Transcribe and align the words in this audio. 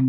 Wat 0.00 0.08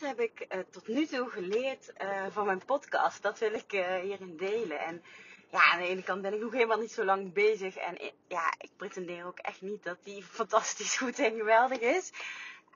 heb 0.00 0.20
ik 0.20 0.46
uh, 0.54 0.60
tot 0.70 0.88
nu 0.88 1.06
toe 1.06 1.28
geleerd 1.28 1.92
uh, 2.02 2.26
van 2.30 2.46
mijn 2.46 2.64
podcast? 2.64 3.22
Dat 3.22 3.38
wil 3.38 3.52
ik 3.52 3.72
uh, 3.72 3.96
hierin 3.96 4.36
delen. 4.36 4.80
En 4.80 5.02
ja, 5.50 5.72
aan 5.72 5.78
de 5.78 5.86
ene 5.86 6.02
kant 6.02 6.22
ben 6.22 6.34
ik 6.34 6.40
nog 6.40 6.52
helemaal 6.52 6.80
niet 6.80 6.92
zo 6.92 7.04
lang 7.04 7.32
bezig. 7.32 7.76
En 7.76 7.98
ja, 8.28 8.54
ik 8.58 8.70
pretendeer 8.76 9.26
ook 9.26 9.38
echt 9.38 9.60
niet 9.60 9.82
dat 9.82 9.98
die 10.04 10.22
fantastisch 10.38 10.96
goed 10.96 11.18
en 11.18 11.36
geweldig 11.36 11.78
is. 11.78 12.12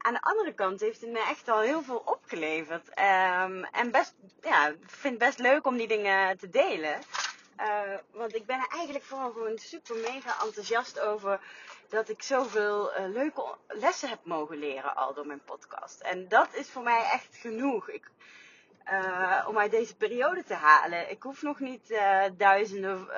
Aan 0.02 0.14
de 0.14 0.20
andere 0.20 0.54
kant 0.54 0.80
heeft 0.80 1.00
het 1.00 1.10
me 1.10 1.18
echt 1.18 1.48
al 1.48 1.60
heel 1.60 1.82
veel 1.82 2.02
opgeleverd. 2.04 2.88
Um, 2.88 3.64
en 3.64 3.90
best, 3.90 4.14
ja, 4.40 4.72
vind 4.86 5.14
het 5.14 5.28
best 5.28 5.38
leuk 5.38 5.66
om 5.66 5.76
die 5.76 5.88
dingen 5.88 6.38
te 6.38 6.48
delen. 6.48 7.00
Uh, 7.60 7.98
want 8.10 8.34
ik 8.34 8.46
ben 8.46 8.58
er 8.58 8.68
eigenlijk 8.70 9.04
vooral 9.04 9.32
gewoon 9.32 9.58
super 9.58 9.96
mega 9.96 10.42
enthousiast 10.44 11.00
over 11.00 11.40
dat 11.88 12.08
ik 12.08 12.22
zoveel 12.22 12.92
uh, 12.92 13.08
leuke 13.08 13.56
lessen 13.68 14.08
heb 14.08 14.18
mogen 14.24 14.58
leren 14.58 14.96
al 14.96 15.14
door 15.14 15.26
mijn 15.26 15.44
podcast. 15.44 16.00
En 16.00 16.28
dat 16.28 16.54
is 16.54 16.70
voor 16.70 16.82
mij 16.82 17.08
echt 17.12 17.36
genoeg. 17.36 17.88
Ik, 17.88 18.10
uh, 18.90 19.44
om 19.48 19.58
uit 19.58 19.70
deze 19.70 19.96
periode 19.96 20.44
te 20.44 20.54
halen. 20.54 21.10
Ik 21.10 21.22
hoef 21.22 21.42
nog 21.42 21.60
niet 21.60 21.98
duizenden 22.36 23.08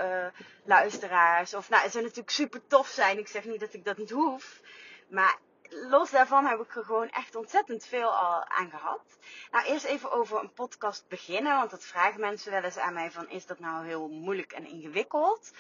luisteraars. 0.65 1.55
Of 1.55 1.69
nou, 1.69 1.83
het 1.83 1.93
zou 1.93 2.05
natuurlijk 2.05 2.31
super 2.31 2.67
tof 2.67 2.89
zijn. 2.89 3.19
Ik 3.19 3.29
zeg 3.29 3.45
niet 3.45 3.61
dat 3.61 3.75
ik 3.75 3.85
dat 3.85 3.97
niet 3.97 4.11
hoef. 4.11 4.61
Maar 5.09 5.39
los 5.71 6.11
daarvan 6.11 6.47
heb 6.47 6.61
ik 6.61 6.77
er 6.77 6.85
gewoon 6.85 7.11
echt 7.11 7.35
ontzettend 7.35 7.87
veel 7.87 8.11
al 8.11 8.45
aan 8.45 8.71
gehad. 8.71 9.19
Nou, 9.51 9.67
eerst 9.67 9.85
even 9.85 10.13
over 10.13 10.41
een 10.41 10.53
podcast 10.53 11.05
beginnen. 11.09 11.57
Want 11.57 11.71
dat 11.71 11.85
vragen 11.85 12.21
mensen 12.21 12.53
wel 12.53 12.63
eens 12.63 12.79
aan 12.79 12.95
mij 12.95 13.11
van, 13.11 13.29
is 13.29 13.47
dat 13.47 13.59
nou 13.59 13.87
heel 13.87 14.09
moeilijk 14.09 14.53
en 14.53 14.67
ingewikkeld? 14.67 15.53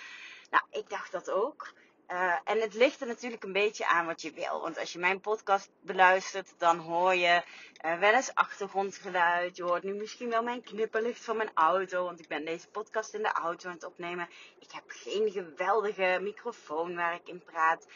Nou, 0.50 0.64
ik 0.70 0.88
dacht 0.88 1.12
dat 1.12 1.30
ook. 1.30 1.72
Uh, 2.08 2.34
en 2.44 2.60
het 2.60 2.74
ligt 2.74 3.00
er 3.00 3.06
natuurlijk 3.06 3.42
een 3.42 3.52
beetje 3.52 3.86
aan 3.86 4.06
wat 4.06 4.22
je 4.22 4.32
wil. 4.32 4.60
Want 4.60 4.78
als 4.78 4.92
je 4.92 4.98
mijn 4.98 5.20
podcast 5.20 5.70
beluistert, 5.80 6.54
dan 6.58 6.78
hoor 6.78 7.14
je 7.14 7.42
uh, 7.84 7.98
wel 7.98 8.14
eens 8.14 8.34
achtergrondgeluid. 8.34 9.56
Je 9.56 9.62
hoort 9.62 9.82
nu 9.82 9.94
misschien 9.94 10.30
wel 10.30 10.42
mijn 10.42 10.62
knipperlicht 10.62 11.24
van 11.24 11.36
mijn 11.36 11.50
auto. 11.54 12.04
Want 12.04 12.20
ik 12.20 12.28
ben 12.28 12.44
deze 12.44 12.68
podcast 12.68 13.14
in 13.14 13.22
de 13.22 13.32
auto 13.32 13.68
aan 13.68 13.74
het 13.74 13.84
opnemen. 13.84 14.28
Ik 14.58 14.72
heb 14.72 14.84
geen 14.86 15.30
geweldige 15.30 16.18
microfoon 16.20 16.94
waar 16.94 17.14
ik 17.14 17.28
in 17.28 17.42
praat. 17.44 17.86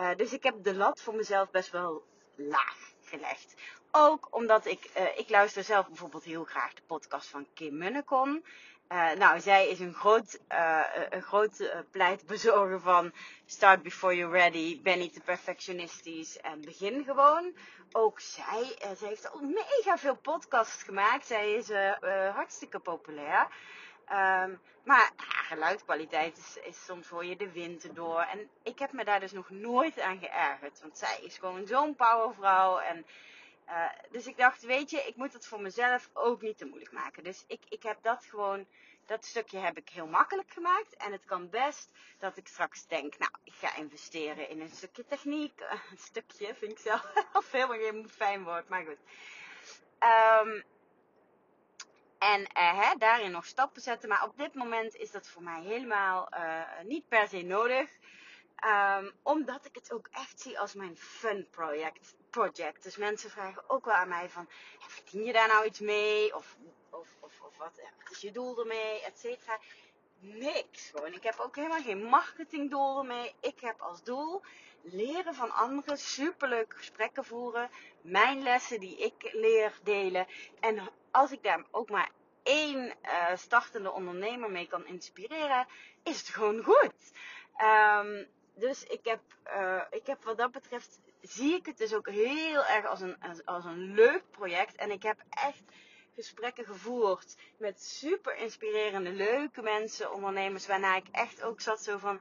Uh, 0.00 0.14
dus 0.16 0.32
ik 0.32 0.42
heb 0.42 0.54
de 0.62 0.74
lat 0.74 1.00
voor 1.00 1.14
mezelf 1.14 1.50
best 1.50 1.70
wel 1.70 2.02
laag 2.34 2.76
gelegd. 3.02 3.54
Ook 3.90 4.28
omdat 4.30 4.66
ik, 4.66 4.90
ik 5.16 5.28
luister 5.28 5.64
zelf 5.64 5.86
bijvoorbeeld 5.86 6.24
heel 6.24 6.44
graag 6.44 6.74
de 6.74 6.82
podcast 6.86 7.28
van 7.28 7.46
Kim 7.54 7.78
Munnekom. 7.78 8.42
Uh, 8.92 9.12
nou, 9.12 9.40
zij 9.40 9.68
is 9.68 9.80
een 9.80 9.94
groot, 9.94 10.40
een 11.10 11.22
groot 11.22 11.70
pleitbezorger 11.90 12.80
van 12.80 13.12
start 13.46 13.82
before 13.82 14.16
you're 14.16 14.38
ready, 14.38 14.82
ben 14.82 14.98
niet 14.98 15.12
te 15.12 15.20
perfectionistisch 15.20 16.40
en 16.40 16.60
begin 16.60 17.04
gewoon. 17.04 17.56
Ook 17.92 18.20
zij, 18.20 18.76
zij 18.96 19.08
heeft 19.08 19.30
al 19.30 19.40
mega 19.40 19.98
veel 19.98 20.16
podcasts 20.16 20.82
gemaakt. 20.82 21.26
Zij 21.26 21.52
is 21.52 21.70
hartstikke 22.34 22.78
populair. 22.78 23.48
Um, 24.12 24.60
maar 24.84 25.12
geluidkwaliteit 25.48 26.38
is, 26.38 26.58
is 26.62 26.84
soms 26.84 27.06
voor 27.06 27.24
je 27.24 27.36
de 27.36 27.52
wind 27.52 27.94
door. 27.94 28.20
En 28.20 28.50
ik 28.62 28.78
heb 28.78 28.92
me 28.92 29.04
daar 29.04 29.20
dus 29.20 29.32
nog 29.32 29.50
nooit 29.50 30.00
aan 30.00 30.18
geërgerd. 30.18 30.80
Want 30.80 30.98
zij 30.98 31.18
is 31.22 31.38
gewoon 31.38 31.66
zo'n 31.66 31.94
powervrouw 31.94 32.78
en... 32.78 33.06
Uh, 33.68 33.88
dus 34.10 34.26
ik 34.26 34.36
dacht, 34.36 34.62
weet 34.62 34.90
je, 34.90 34.96
ik 35.06 35.16
moet 35.16 35.32
het 35.32 35.46
voor 35.46 35.60
mezelf 35.60 36.10
ook 36.12 36.40
niet 36.40 36.58
te 36.58 36.64
moeilijk 36.64 36.92
maken. 36.92 37.24
Dus 37.24 37.44
ik, 37.46 37.60
ik 37.68 37.82
heb 37.82 37.98
dat 38.02 38.24
gewoon, 38.24 38.66
dat 39.06 39.24
stukje 39.24 39.58
heb 39.58 39.76
ik 39.76 39.88
heel 39.88 40.06
makkelijk 40.06 40.50
gemaakt. 40.50 40.96
En 40.96 41.12
het 41.12 41.24
kan 41.24 41.50
best 41.50 41.90
dat 42.18 42.36
ik 42.36 42.46
straks 42.46 42.86
denk, 42.86 43.18
nou, 43.18 43.30
ik 43.44 43.52
ga 43.54 43.76
investeren 43.76 44.48
in 44.48 44.60
een 44.60 44.70
stukje 44.70 45.06
techniek. 45.06 45.60
Een 45.90 45.98
stukje 45.98 46.54
vind 46.54 46.72
ik 46.72 46.78
zelf 46.78 47.12
helemaal 47.52 47.78
geen 47.78 48.08
fijn 48.08 48.44
woord, 48.44 48.68
maar 48.68 48.84
goed. 48.84 48.98
Um, 50.00 50.64
en 52.18 52.46
hè, 52.52 52.94
daarin 52.98 53.30
nog 53.30 53.44
stappen 53.44 53.82
zetten. 53.82 54.08
Maar 54.08 54.24
op 54.24 54.38
dit 54.38 54.54
moment 54.54 54.94
is 54.94 55.10
dat 55.10 55.28
voor 55.28 55.42
mij 55.42 55.62
helemaal 55.62 56.28
niet 56.84 57.08
per 57.08 57.28
se 57.28 57.42
nodig. 57.42 57.90
Um, 58.64 59.12
omdat 59.22 59.64
ik 59.64 59.74
het 59.74 59.92
ook 59.92 60.08
echt 60.12 60.40
zie 60.40 60.58
als 60.58 60.74
mijn 60.74 60.96
fun 60.96 61.48
project, 61.50 62.14
project. 62.30 62.82
Dus 62.82 62.96
mensen 62.96 63.30
vragen 63.30 63.70
ook 63.70 63.84
wel 63.84 63.94
aan 63.94 64.08
mij 64.08 64.28
van, 64.28 64.48
verdien 64.78 65.24
je 65.24 65.32
daar 65.32 65.48
nou 65.48 65.64
iets 65.64 65.80
mee? 65.80 66.34
Of, 66.34 66.56
of, 66.90 67.08
of, 67.20 67.40
of 67.40 67.56
wat, 67.56 67.80
wat, 67.98 68.10
is 68.10 68.20
je 68.20 68.32
doel 68.32 68.58
ermee? 68.58 69.02
Et 69.02 69.18
cetera. 69.18 69.58
Niks 70.18 70.90
gewoon. 70.90 71.12
Ik 71.12 71.22
heb 71.22 71.38
ook 71.38 71.56
helemaal 71.56 71.82
geen 71.82 72.02
marketingdoel 72.04 72.98
ermee. 72.98 73.34
Ik 73.40 73.60
heb 73.60 73.80
als 73.80 74.02
doel 74.02 74.42
leren 74.82 75.34
van 75.34 75.50
anderen, 75.50 75.98
superleuke 75.98 76.76
gesprekken 76.76 77.24
voeren, 77.24 77.70
mijn 78.00 78.42
lessen 78.42 78.80
die 78.80 78.96
ik 78.96 79.32
leer 79.32 79.78
delen. 79.82 80.26
En 80.60 80.90
als 81.16 81.32
ik 81.32 81.42
daar 81.42 81.64
ook 81.70 81.90
maar 81.90 82.10
één 82.42 82.94
uh, 83.02 83.36
startende 83.36 83.92
ondernemer 83.92 84.50
mee 84.50 84.66
kan 84.66 84.86
inspireren, 84.86 85.66
is 86.02 86.18
het 86.18 86.28
gewoon 86.28 86.62
goed. 86.62 87.12
Um, 87.62 88.26
dus 88.54 88.84
ik 88.84 89.00
heb, 89.02 89.20
uh, 89.46 89.82
ik 89.90 90.06
heb 90.06 90.24
wat 90.24 90.36
dat 90.36 90.52
betreft, 90.52 91.00
zie 91.20 91.54
ik 91.54 91.66
het 91.66 91.78
dus 91.78 91.94
ook 91.94 92.08
heel 92.08 92.64
erg 92.64 92.86
als 92.86 93.00
een, 93.00 93.16
als, 93.20 93.44
als 93.44 93.64
een 93.64 93.94
leuk 93.94 94.22
project. 94.30 94.76
En 94.76 94.90
ik 94.90 95.02
heb 95.02 95.18
echt 95.30 95.62
gesprekken 96.16 96.64
gevoerd 96.64 97.36
met 97.58 97.82
super 97.82 98.36
inspirerende, 98.36 99.10
leuke 99.10 99.62
mensen, 99.62 100.12
ondernemers, 100.12 100.66
waarna 100.66 100.96
ik 100.96 101.06
echt 101.12 101.42
ook 101.42 101.60
zat 101.60 101.82
zo 101.82 101.98
van, 101.98 102.20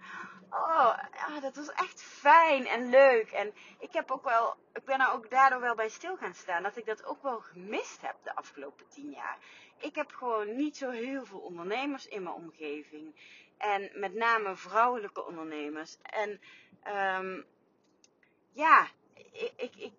oh, 0.50 0.98
ja, 1.14 1.40
dat 1.40 1.56
was 1.56 1.72
echt 1.72 2.02
fijn 2.02 2.68
en 2.68 2.90
leuk. 2.90 3.32
En 3.32 3.54
ik 3.80 3.94
heb 3.94 4.12
ook 4.12 4.24
wel, 4.24 4.56
ik 4.74 4.86
ben 4.86 5.00
er 5.00 5.12
ook 5.12 5.30
daardoor 5.30 5.62
wel 5.62 5.76
bij 5.76 5.90
stil 5.90 6.18
gaan 6.18 6.34
staan, 6.34 6.64
dat 6.64 6.78
ik 6.78 6.86
dat 6.86 7.06
ook 7.06 7.22
wel 7.22 7.40
gemist 7.40 8.02
heb 8.02 8.16
de 8.24 8.36
afgelopen 8.36 8.88
tien 8.88 9.12
jaar. 9.12 9.38
Ik 9.78 9.96
heb 9.96 10.12
gewoon 10.12 10.56
niet 10.56 10.78
zo 10.78 10.90
heel 10.90 11.26
veel 11.26 11.40
ondernemers 11.40 12.08
in 12.08 12.24
mijn 12.24 12.36
omgeving. 12.36 13.16
En 13.58 13.92
met 13.94 14.14
name 14.14 14.56
vrouwelijke 14.56 15.26
ondernemers. 15.26 15.98
En 16.02 16.42
um, 17.20 17.46
ja, 18.52 18.88
ik, 19.14 19.52
ik, 19.56 19.76
ik, 19.76 19.94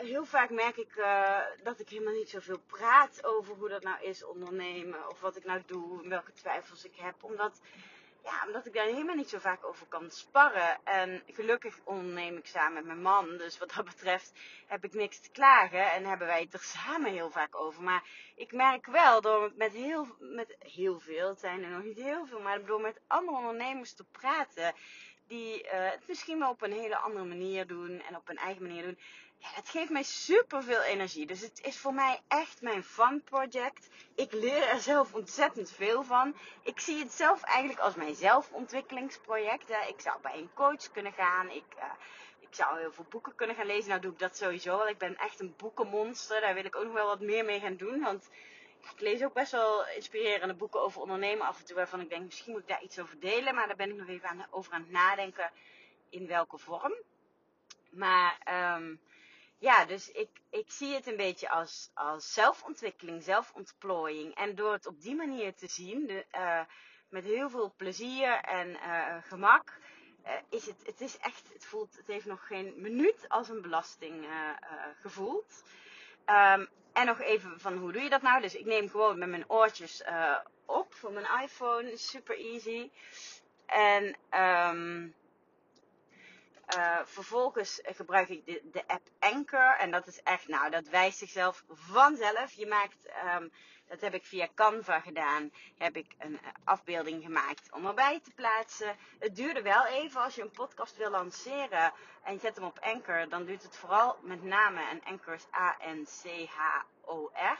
heel 0.00 0.24
vaak 0.24 0.50
merk 0.50 0.76
ik 0.76 0.96
uh, 0.96 1.38
dat 1.62 1.80
ik 1.80 1.88
helemaal 1.88 2.14
niet 2.14 2.30
zoveel 2.30 2.60
praat 2.66 3.24
over 3.24 3.54
hoe 3.54 3.68
dat 3.68 3.82
nou 3.82 4.02
is 4.02 4.24
ondernemen. 4.24 5.08
Of 5.08 5.20
wat 5.20 5.36
ik 5.36 5.44
nou 5.44 5.62
doe, 5.66 6.08
welke 6.08 6.32
twijfels 6.32 6.84
ik 6.84 6.96
heb. 6.96 7.14
Omdat 7.24 7.60
ja, 8.24 8.46
omdat 8.46 8.66
ik 8.66 8.74
daar 8.74 8.84
helemaal 8.84 9.14
niet 9.14 9.28
zo 9.28 9.38
vaak 9.38 9.64
over 9.64 9.86
kan 9.86 10.10
sparren. 10.10 10.84
En 10.84 11.22
gelukkig 11.26 11.78
onderneem 11.84 12.36
ik 12.36 12.46
samen 12.46 12.72
met 12.72 12.84
mijn 12.84 13.02
man. 13.02 13.36
Dus 13.36 13.58
wat 13.58 13.72
dat 13.74 13.84
betreft 13.84 14.32
heb 14.66 14.84
ik 14.84 14.94
niks 14.94 15.20
te 15.20 15.30
klagen. 15.30 15.92
En 15.92 16.04
hebben 16.04 16.26
wij 16.26 16.40
het 16.40 16.54
er 16.54 16.60
samen 16.78 17.12
heel 17.12 17.30
vaak 17.30 17.60
over. 17.60 17.82
Maar 17.82 18.02
ik 18.34 18.52
merk 18.52 18.86
wel 18.86 19.20
door 19.20 19.52
met 19.56 19.72
heel, 19.72 20.06
met 20.18 20.56
heel 20.58 20.98
veel, 20.98 21.28
het 21.28 21.40
zijn 21.40 21.62
er 21.62 21.70
nog 21.70 21.82
niet 21.82 21.98
heel 21.98 22.26
veel. 22.26 22.40
Maar 22.40 22.64
door 22.64 22.80
met 22.80 23.00
andere 23.06 23.36
ondernemers 23.36 23.92
te 23.92 24.04
praten. 24.04 24.74
Die 25.26 25.64
uh, 25.64 25.70
het 25.70 26.08
misschien 26.08 26.38
wel 26.38 26.50
op 26.50 26.62
een 26.62 26.72
hele 26.72 26.96
andere 26.96 27.24
manier 27.24 27.66
doen. 27.66 28.02
En 28.08 28.16
op 28.16 28.28
een 28.28 28.36
eigen 28.36 28.62
manier 28.62 28.82
doen 28.82 28.98
ja, 29.40 29.48
het 29.52 29.68
geeft 29.68 29.90
mij 29.90 30.02
super 30.02 30.62
veel 30.62 30.82
energie. 30.82 31.26
Dus 31.26 31.40
het 31.40 31.60
is 31.62 31.78
voor 31.78 31.94
mij 31.94 32.20
echt 32.28 32.62
mijn 32.62 32.82
fun 32.82 33.22
project. 33.24 33.88
Ik 34.14 34.32
leer 34.32 34.68
er 34.68 34.80
zelf 34.80 35.14
ontzettend 35.14 35.70
veel 35.70 36.02
van. 36.02 36.36
Ik 36.62 36.80
zie 36.80 36.98
het 36.98 37.12
zelf 37.12 37.42
eigenlijk 37.42 37.80
als 37.80 37.94
mijn 37.94 38.14
zelfontwikkelingsproject. 38.14 39.70
Ik 39.70 40.00
zou 40.00 40.20
bij 40.20 40.38
een 40.38 40.50
coach 40.54 40.90
kunnen 40.92 41.12
gaan. 41.12 41.50
Ik, 41.50 41.64
uh, 41.76 41.84
ik 42.40 42.54
zou 42.54 42.78
heel 42.78 42.92
veel 42.92 43.06
boeken 43.10 43.34
kunnen 43.34 43.56
gaan 43.56 43.66
lezen. 43.66 43.88
Nou 43.88 44.00
doe 44.00 44.12
ik 44.12 44.18
dat 44.18 44.36
sowieso 44.36 44.76
wel. 44.76 44.88
Ik 44.88 44.98
ben 44.98 45.16
echt 45.16 45.40
een 45.40 45.54
boekenmonster. 45.56 46.40
Daar 46.40 46.54
wil 46.54 46.64
ik 46.64 46.76
ook 46.76 46.84
nog 46.84 46.92
wel 46.92 47.06
wat 47.06 47.20
meer 47.20 47.44
mee 47.44 47.60
gaan 47.60 47.76
doen. 47.76 48.00
Want 48.00 48.30
ik 48.92 49.00
lees 49.00 49.24
ook 49.24 49.34
best 49.34 49.52
wel 49.52 49.86
inspirerende 49.86 50.54
boeken 50.54 50.80
over 50.80 51.00
ondernemen 51.00 51.46
af 51.46 51.58
en 51.58 51.64
toe. 51.64 51.76
Waarvan 51.76 52.00
ik 52.00 52.08
denk, 52.08 52.24
misschien 52.24 52.52
moet 52.52 52.60
ik 52.60 52.68
daar 52.68 52.82
iets 52.82 52.98
over 52.98 53.20
delen. 53.20 53.54
Maar 53.54 53.66
daar 53.66 53.76
ben 53.76 53.90
ik 53.90 53.96
nog 53.96 54.08
even 54.08 54.28
aan, 54.28 54.46
over 54.50 54.72
aan 54.72 54.82
het 54.82 54.90
nadenken 54.90 55.50
in 56.10 56.26
welke 56.26 56.58
vorm. 56.58 56.94
Maar... 57.90 58.38
Um, 58.76 59.00
ja, 59.60 59.84
dus 59.84 60.10
ik, 60.10 60.28
ik 60.50 60.70
zie 60.70 60.94
het 60.94 61.06
een 61.06 61.16
beetje 61.16 61.50
als, 61.50 61.90
als 61.94 62.32
zelfontwikkeling, 62.32 63.22
zelfontplooiing. 63.22 64.34
En 64.34 64.54
door 64.54 64.72
het 64.72 64.86
op 64.86 65.00
die 65.00 65.14
manier 65.14 65.54
te 65.54 65.66
zien, 65.66 66.06
de, 66.06 66.26
uh, 66.36 66.60
met 67.08 67.24
heel 67.24 67.50
veel 67.50 67.72
plezier 67.76 68.32
en 68.32 68.68
uh, 68.68 69.16
gemak, 69.22 69.78
uh, 70.24 70.32
is 70.48 70.66
het, 70.66 70.86
het 70.86 71.00
is 71.00 71.18
echt, 71.18 71.52
het 71.52 71.64
voelt, 71.64 71.96
het 71.96 72.06
heeft 72.06 72.26
nog 72.26 72.46
geen 72.46 72.74
minuut 72.76 73.28
als 73.28 73.48
een 73.48 73.62
belasting 73.62 74.26
gevoeld. 75.00 75.62
Um, 76.26 76.68
en 76.92 77.06
nog 77.06 77.20
even 77.20 77.60
van 77.60 77.76
hoe 77.76 77.92
doe 77.92 78.02
je 78.02 78.10
dat 78.10 78.22
nou? 78.22 78.40
Dus 78.40 78.54
ik 78.54 78.64
neem 78.64 78.88
gewoon 78.88 79.18
met 79.18 79.28
mijn 79.28 79.50
oortjes 79.50 80.02
op 80.66 80.94
voor 80.94 81.12
mijn 81.12 81.42
iPhone, 81.42 81.96
super 81.96 82.38
easy. 82.38 82.90
En 83.66 84.16
um, 84.30 85.14
Uh, 86.76 86.98
vervolgens 87.04 87.80
gebruik 87.82 88.28
ik 88.28 88.46
de, 88.46 88.60
de, 88.72 88.82
app 88.86 89.08
Anchor. 89.18 89.76
En 89.78 89.90
dat 89.90 90.06
is 90.06 90.22
echt, 90.22 90.48
nou, 90.48 90.70
dat 90.70 90.88
wijst 90.88 91.18
zichzelf 91.18 91.64
vanzelf. 91.68 92.52
Je 92.52 92.66
maakt, 92.66 93.08
um, 93.36 93.52
dat 93.88 94.00
heb 94.00 94.14
ik 94.14 94.24
via 94.24 94.48
Canva 94.54 95.00
gedaan, 95.00 95.52
heb 95.78 95.96
ik 95.96 96.14
een 96.18 96.40
afbeelding 96.64 97.22
gemaakt 97.22 97.72
om 97.72 97.86
erbij 97.86 98.20
te 98.20 98.30
plaatsen. 98.34 98.96
Het 99.18 99.36
duurde 99.36 99.62
wel 99.62 99.86
even 99.86 100.20
als 100.20 100.34
je 100.34 100.42
een 100.42 100.50
podcast 100.50 100.96
wil 100.96 101.10
lanceren 101.10 101.92
en 102.24 102.32
je 102.32 102.38
zet 102.38 102.56
hem 102.56 102.64
op 102.64 102.78
Anchor. 102.78 103.28
Dan 103.28 103.44
duurt 103.44 103.62
het 103.62 103.76
vooral 103.76 104.18
met 104.22 104.42
name, 104.42 104.88
en 104.88 105.02
Anchor 105.04 105.34
is 105.34 105.46
A-N-C-H-O-R. 105.54 107.58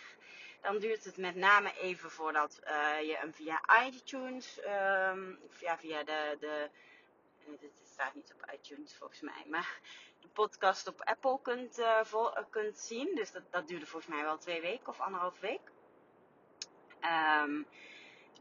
Dan 0.60 0.78
duurt 0.78 1.04
het 1.04 1.16
met 1.16 1.34
name 1.34 1.72
even 1.78 2.10
voordat 2.10 2.60
uh, 2.64 3.00
je 3.00 3.16
hem 3.16 3.34
via 3.34 3.60
iTunes, 3.86 4.60
um, 5.12 5.38
via 5.48 6.04
de, 6.04 6.36
de 6.40 6.70
dit 7.61 7.82
staat 7.93 8.14
niet 8.14 8.35
op 8.35 8.52
iTunes 8.52 8.97
volgens 8.97 9.20
mij, 9.20 9.44
maar 9.47 9.81
de 10.20 10.29
podcast 10.29 10.87
op 10.87 11.00
Apple 11.00 11.38
kunt, 11.43 11.79
uh, 11.79 12.37
kunt 12.50 12.79
zien. 12.79 13.14
Dus 13.14 13.32
dat, 13.32 13.43
dat 13.50 13.69
duurde 13.69 13.87
volgens 13.87 14.12
mij 14.14 14.23
wel 14.23 14.38
twee 14.38 14.61
weken 14.61 14.88
of 14.88 15.00
anderhalf 15.00 15.41
week. 15.41 15.70
Um, 17.43 17.67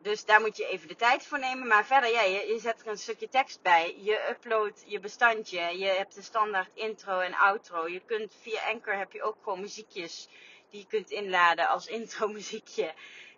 dus 0.01 0.25
daar 0.25 0.41
moet 0.41 0.57
je 0.57 0.65
even 0.65 0.87
de 0.87 0.95
tijd 0.95 1.25
voor 1.25 1.39
nemen. 1.39 1.67
Maar 1.67 1.85
verder, 1.85 2.11
ja, 2.11 2.21
je, 2.21 2.47
je 2.47 2.59
zet 2.59 2.81
er 2.81 2.87
een 2.87 2.97
stukje 2.97 3.29
tekst 3.29 3.61
bij. 3.61 3.95
Je 3.97 4.27
uploadt 4.29 4.83
je 4.85 4.99
bestandje. 4.99 5.77
Je 5.77 5.85
hebt 5.85 6.15
de 6.15 6.21
standaard 6.21 6.71
intro 6.73 7.19
en 7.19 7.33
outro. 7.33 7.87
Je 7.87 8.01
kunt 8.05 8.35
via 8.41 8.61
Anchor 8.71 8.97
heb 8.97 9.11
je 9.11 9.23
ook 9.23 9.37
gewoon 9.43 9.59
muziekjes 9.59 10.27
die 10.69 10.79
je 10.79 10.87
kunt 10.87 11.09
inladen 11.09 11.67
als 11.67 11.87
intro 11.97 12.27
muziekje. 12.27 12.93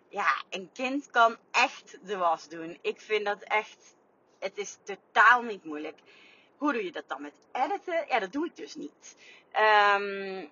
Ja, 0.08 0.42
een 0.50 0.70
kind 0.72 1.10
kan 1.10 1.36
echt 1.50 1.98
de 2.06 2.16
was 2.16 2.48
doen. 2.48 2.78
Ik 2.82 3.00
vind 3.00 3.24
dat 3.24 3.42
echt 3.42 3.94
het 4.42 4.58
is 4.58 4.78
totaal 4.82 5.42
niet 5.42 5.64
moeilijk. 5.64 5.98
Hoe 6.56 6.72
doe 6.72 6.84
je 6.84 6.92
dat 6.92 7.08
dan 7.08 7.22
met 7.22 7.34
editen? 7.52 8.04
Ja, 8.08 8.18
dat 8.18 8.32
doe 8.32 8.46
ik 8.46 8.56
dus 8.56 8.74
niet. 8.74 9.16
Um, 9.52 10.50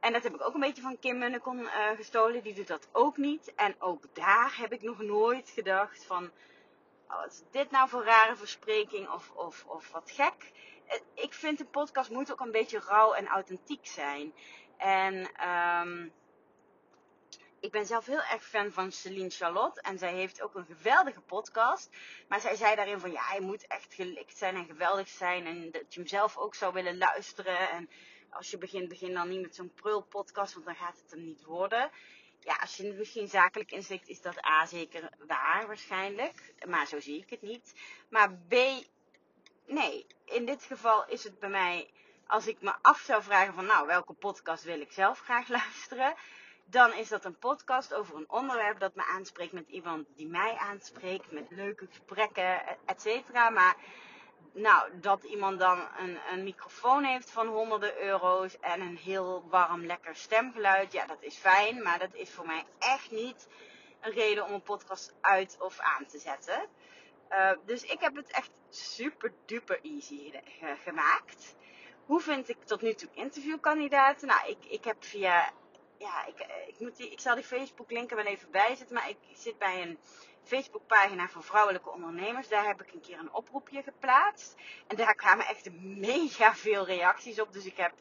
en 0.00 0.12
dat 0.12 0.22
heb 0.22 0.34
ik 0.34 0.44
ook 0.44 0.54
een 0.54 0.60
beetje 0.60 0.82
van 0.82 0.98
Kim 0.98 1.18
Munnekon 1.18 1.60
uh, 1.60 1.90
gestolen. 1.96 2.42
Die 2.42 2.54
doet 2.54 2.66
dat 2.66 2.88
ook 2.92 3.16
niet. 3.16 3.54
En 3.54 3.74
ook 3.78 4.04
daar 4.12 4.54
heb 4.56 4.72
ik 4.72 4.82
nog 4.82 5.02
nooit 5.02 5.50
gedacht 5.54 6.04
van... 6.04 6.30
Oh, 7.08 7.20
wat 7.20 7.32
is 7.32 7.42
dit 7.50 7.70
nou 7.70 7.88
voor 7.88 8.04
rare 8.04 8.36
verspreking 8.36 9.08
of, 9.08 9.30
of, 9.34 9.64
of 9.66 9.90
wat 9.90 10.10
gek. 10.10 10.52
Eh, 10.86 10.98
ik 11.14 11.32
vind 11.32 11.60
een 11.60 11.70
podcast 11.70 12.10
moet 12.10 12.32
ook 12.32 12.40
een 12.40 12.50
beetje 12.50 12.82
rauw 12.86 13.12
en 13.12 13.26
authentiek 13.26 13.86
zijn. 13.86 14.34
En 14.76 15.14
um, 15.48 16.12
ik 17.62 17.70
ben 17.70 17.86
zelf 17.86 18.06
heel 18.06 18.22
erg 18.22 18.44
fan 18.44 18.72
van 18.72 18.92
Celine 18.92 19.30
Charlotte. 19.30 19.80
En 19.80 19.98
zij 19.98 20.12
heeft 20.12 20.42
ook 20.42 20.54
een 20.54 20.64
geweldige 20.64 21.20
podcast. 21.20 21.90
Maar 22.28 22.40
zij 22.40 22.56
zei 22.56 22.74
daarin 22.74 23.00
van 23.00 23.12
ja, 23.12 23.32
je 23.34 23.40
moet 23.40 23.66
echt 23.66 23.94
gelikt 23.94 24.38
zijn 24.38 24.56
en 24.56 24.64
geweldig 24.64 25.08
zijn. 25.08 25.46
En 25.46 25.70
dat 25.70 25.94
je 25.94 26.00
hem 26.00 26.08
zelf 26.08 26.36
ook 26.36 26.54
zou 26.54 26.72
willen 26.72 26.98
luisteren. 26.98 27.70
En 27.70 27.90
als 28.30 28.50
je 28.50 28.58
begint, 28.58 28.88
begin 28.88 29.12
dan 29.12 29.28
niet 29.28 29.40
met 29.40 29.54
zo'n 29.54 29.72
prul-podcast, 29.74 30.52
want 30.52 30.66
dan 30.66 30.74
gaat 30.74 30.96
het 31.02 31.10
hem 31.10 31.24
niet 31.24 31.44
worden. 31.44 31.90
Ja, 32.40 32.54
als 32.54 32.76
je 32.76 32.92
misschien 32.92 33.28
zakelijk 33.28 33.72
inzicht, 33.72 34.08
is 34.08 34.20
dat 34.20 34.44
A 34.44 34.66
zeker 34.66 35.10
waar 35.26 35.66
waarschijnlijk. 35.66 36.54
Maar 36.66 36.86
zo 36.86 37.00
zie 37.00 37.18
ik 37.18 37.30
het 37.30 37.42
niet. 37.42 37.72
Maar 38.08 38.32
B, 38.32 38.54
nee, 39.66 40.06
in 40.24 40.46
dit 40.46 40.62
geval 40.64 41.06
is 41.08 41.24
het 41.24 41.38
bij 41.38 41.50
mij, 41.50 41.90
als 42.26 42.46
ik 42.46 42.60
me 42.60 42.74
af 42.80 43.00
zou 43.00 43.22
vragen 43.22 43.54
van 43.54 43.66
nou, 43.66 43.86
welke 43.86 44.12
podcast 44.12 44.64
wil 44.64 44.80
ik 44.80 44.92
zelf 44.92 45.18
graag 45.20 45.48
luisteren 45.60 46.14
dan 46.72 46.92
is 46.92 47.08
dat 47.08 47.24
een 47.24 47.38
podcast 47.38 47.94
over 47.94 48.16
een 48.16 48.30
onderwerp 48.30 48.78
dat 48.78 48.94
me 48.94 49.04
aanspreekt 49.04 49.52
met 49.52 49.68
iemand 49.68 50.06
die 50.16 50.28
mij 50.28 50.56
aanspreekt, 50.56 51.32
met 51.32 51.50
leuke 51.50 51.86
gesprekken, 51.86 52.62
et 52.84 53.00
cetera. 53.00 53.50
Maar 53.50 53.76
nou, 54.52 54.90
dat 55.00 55.24
iemand 55.24 55.58
dan 55.58 55.88
een, 55.98 56.18
een 56.32 56.44
microfoon 56.44 57.04
heeft 57.04 57.30
van 57.30 57.46
honderden 57.46 58.02
euro's 58.02 58.58
en 58.60 58.80
een 58.80 58.96
heel 58.96 59.48
warm, 59.48 59.86
lekker 59.86 60.16
stemgeluid, 60.16 60.92
ja, 60.92 61.06
dat 61.06 61.22
is 61.22 61.36
fijn, 61.36 61.82
maar 61.82 61.98
dat 61.98 62.14
is 62.14 62.30
voor 62.30 62.46
mij 62.46 62.64
echt 62.78 63.10
niet 63.10 63.48
een 64.00 64.12
reden 64.12 64.44
om 64.44 64.52
een 64.52 64.62
podcast 64.62 65.14
uit 65.20 65.56
of 65.60 65.78
aan 65.78 66.06
te 66.06 66.18
zetten. 66.18 66.68
Uh, 67.30 67.50
dus 67.64 67.82
ik 67.82 68.00
heb 68.00 68.16
het 68.16 68.30
echt 68.30 68.50
super 68.68 69.32
duper 69.46 69.80
easy 69.82 70.32
gemaakt. 70.84 71.56
Hoe 72.06 72.20
vind 72.20 72.48
ik 72.48 72.64
tot 72.64 72.82
nu 72.82 72.94
toe 72.94 73.08
interviewkandidaten? 73.12 74.28
Nou, 74.28 74.48
ik, 74.48 74.64
ik 74.64 74.84
heb 74.84 75.04
via 75.04 75.52
ja, 76.02 76.26
ik, 76.26 76.38
eh, 76.38 76.68
ik, 76.68 76.80
moet 76.80 76.96
die, 76.96 77.10
ik 77.10 77.20
zal 77.20 77.34
die 77.34 77.44
Facebook 77.44 77.90
linken 77.90 78.16
wel 78.16 78.24
even 78.24 78.50
bijzetten. 78.50 78.94
Maar 78.94 79.08
ik 79.08 79.16
zit 79.34 79.58
bij 79.58 79.82
een 79.82 79.98
Facebookpagina 80.44 81.28
voor 81.28 81.42
vrouwelijke 81.42 81.90
ondernemers. 81.90 82.48
Daar 82.48 82.66
heb 82.66 82.82
ik 82.82 82.92
een 82.92 83.00
keer 83.00 83.18
een 83.18 83.32
oproepje 83.32 83.82
geplaatst. 83.82 84.54
En 84.86 84.96
daar 84.96 85.14
kwamen 85.14 85.46
echt 85.46 85.72
mega 85.80 86.54
veel 86.54 86.86
reacties 86.86 87.40
op. 87.40 87.52
Dus 87.52 87.64
ik 87.64 87.76
heb 87.76 87.92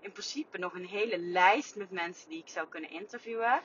in 0.00 0.12
principe 0.12 0.58
nog 0.58 0.74
een 0.74 0.86
hele 0.86 1.18
lijst 1.18 1.76
met 1.76 1.90
mensen 1.90 2.28
die 2.28 2.38
ik 2.38 2.48
zou 2.48 2.68
kunnen 2.68 2.90
interviewen. 2.90 3.62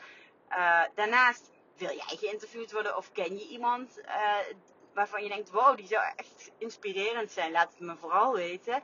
Uh, 0.49 0.83
daarnaast 0.95 1.51
wil 1.77 1.89
jij 1.89 2.17
geïnterviewd 2.17 2.71
worden 2.71 2.97
of 2.97 3.11
ken 3.11 3.37
je 3.37 3.47
iemand 3.47 3.99
uh, 3.99 4.37
waarvan 4.93 5.23
je 5.23 5.29
denkt, 5.29 5.49
wow, 5.49 5.77
die 5.77 5.87
zou 5.87 6.05
echt 6.15 6.51
inspirerend 6.57 7.31
zijn. 7.31 7.51
Laat 7.51 7.71
het 7.71 7.79
me 7.79 7.95
vooral 7.95 8.33
weten. 8.33 8.83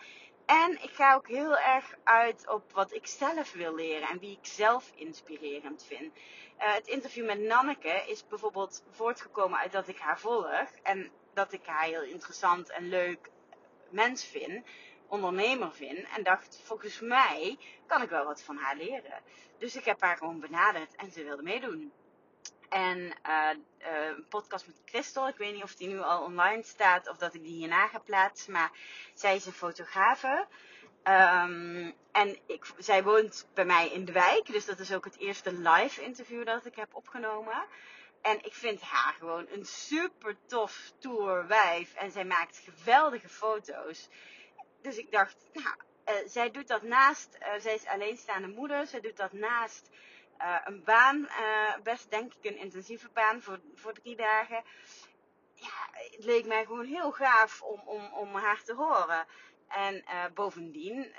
En 0.52 0.84
ik 0.84 0.90
ga 0.90 1.14
ook 1.14 1.28
heel 1.28 1.58
erg 1.58 1.96
uit 2.04 2.48
op 2.48 2.72
wat 2.72 2.94
ik 2.94 3.08
zelf 3.08 3.54
wil 3.54 3.76
leren 3.76 4.08
en 4.08 4.20
wie 4.20 4.32
ik 4.32 4.46
zelf 4.46 4.92
inspirerend 4.96 5.84
vind. 5.84 6.16
Uh, 6.16 6.74
het 6.74 6.88
interview 6.88 7.26
met 7.26 7.40
Nanneke 7.40 8.04
is 8.08 8.28
bijvoorbeeld 8.28 8.84
voortgekomen 8.90 9.60
uit 9.60 9.72
dat 9.72 9.88
ik 9.88 9.98
haar 9.98 10.20
volg 10.20 10.70
en 10.84 11.12
dat 11.34 11.54
ik 11.54 11.66
haar 11.66 11.84
heel 11.84 12.04
interessant 12.04 12.70
en 12.70 12.90
leuk 12.90 13.30
mens 13.90 14.26
vind, 14.26 14.66
ondernemer 15.08 15.72
vind 15.72 16.08
en 16.16 16.24
dacht, 16.24 16.62
volgens 16.64 17.00
mij 17.00 17.58
kan 17.86 18.02
ik 18.02 18.10
wel 18.10 18.26
wat 18.26 18.44
van 18.44 18.58
haar 18.58 18.76
leren. 18.76 19.22
Dus 19.58 19.76
ik 19.76 19.86
heb 19.86 20.02
haar 20.02 20.18
gewoon 20.18 20.40
benaderd 20.40 20.96
en 20.96 21.12
ze 21.12 21.24
wilde 21.24 21.44
meedoen. 21.44 21.92
En 22.72 22.98
uh, 23.00 23.50
uh, 23.80 24.08
een 24.08 24.28
podcast 24.30 24.68
met 24.68 24.82
Christel. 24.86 25.28
Ik 25.28 25.38
weet 25.38 25.54
niet 25.54 25.64
of 25.64 25.76
die 25.76 25.88
nu 25.88 26.00
al 26.00 26.24
online 26.24 26.64
staat 26.64 27.10
of 27.10 27.18
dat 27.18 27.34
ik 27.34 27.44
die 27.44 27.56
hierna 27.56 27.88
ga 27.88 28.00
plaatsen. 28.00 28.52
Maar 28.52 28.72
zij 29.14 29.36
is 29.36 29.46
een 29.46 29.52
fotografe. 29.52 30.48
Um, 31.04 31.94
en 32.12 32.38
ik, 32.46 32.66
zij 32.78 33.04
woont 33.04 33.48
bij 33.54 33.66
mij 33.66 33.90
in 33.90 34.06
de 34.06 34.12
wijk. 34.12 34.46
Dus 34.46 34.66
dat 34.66 34.80
is 34.80 34.94
ook 34.94 35.06
het 35.06 35.18
eerste 35.18 35.54
live 35.54 36.04
interview 36.04 36.46
dat 36.46 36.66
ik 36.66 36.76
heb 36.76 36.96
opgenomen. 36.96 37.66
En 38.22 38.46
ik 38.46 38.54
vind 38.54 38.82
haar 38.82 39.14
gewoon 39.14 39.48
een 39.50 39.66
super 39.66 40.36
tof, 40.46 40.72
stoer 40.72 41.48
wijf. 41.48 41.94
En 41.94 42.12
zij 42.12 42.26
maakt 42.26 42.64
geweldige 42.66 43.30
foto's. 43.30 44.10
Dus 44.82 44.98
ik 44.98 45.12
dacht, 45.12 45.36
nou, 45.54 45.76
uh, 46.06 46.28
zij 46.28 46.52
doet 46.52 46.68
dat 46.68 46.82
naast, 46.82 47.38
zij 47.58 47.74
is 47.74 47.86
alleenstaande 47.86 48.48
moeder. 48.48 48.88
Zij 48.88 49.02
doet 49.02 49.18
dat 49.18 49.34
naast 49.34 49.90
uh, 50.44 50.56
een 50.64 50.84
baan, 50.84 51.18
uh, 51.18 51.76
best 51.84 52.10
denk 52.10 52.34
ik 52.34 52.52
een 52.52 52.58
intensieve 52.58 53.10
baan 53.14 53.42
voor, 53.42 53.60
voor 53.76 53.94
drie 53.94 54.16
dagen. 54.16 54.64
Ja, 55.54 55.90
het 55.94 56.24
leek 56.24 56.46
mij 56.46 56.66
gewoon 56.66 56.86
heel 56.86 57.12
gaaf 57.12 57.62
om, 57.62 57.82
om, 57.86 58.14
om 58.14 58.36
haar 58.36 58.64
te 58.64 58.74
horen. 58.74 59.26
En 59.68 59.96
uh, 59.96 60.26
bovendien 60.34 61.14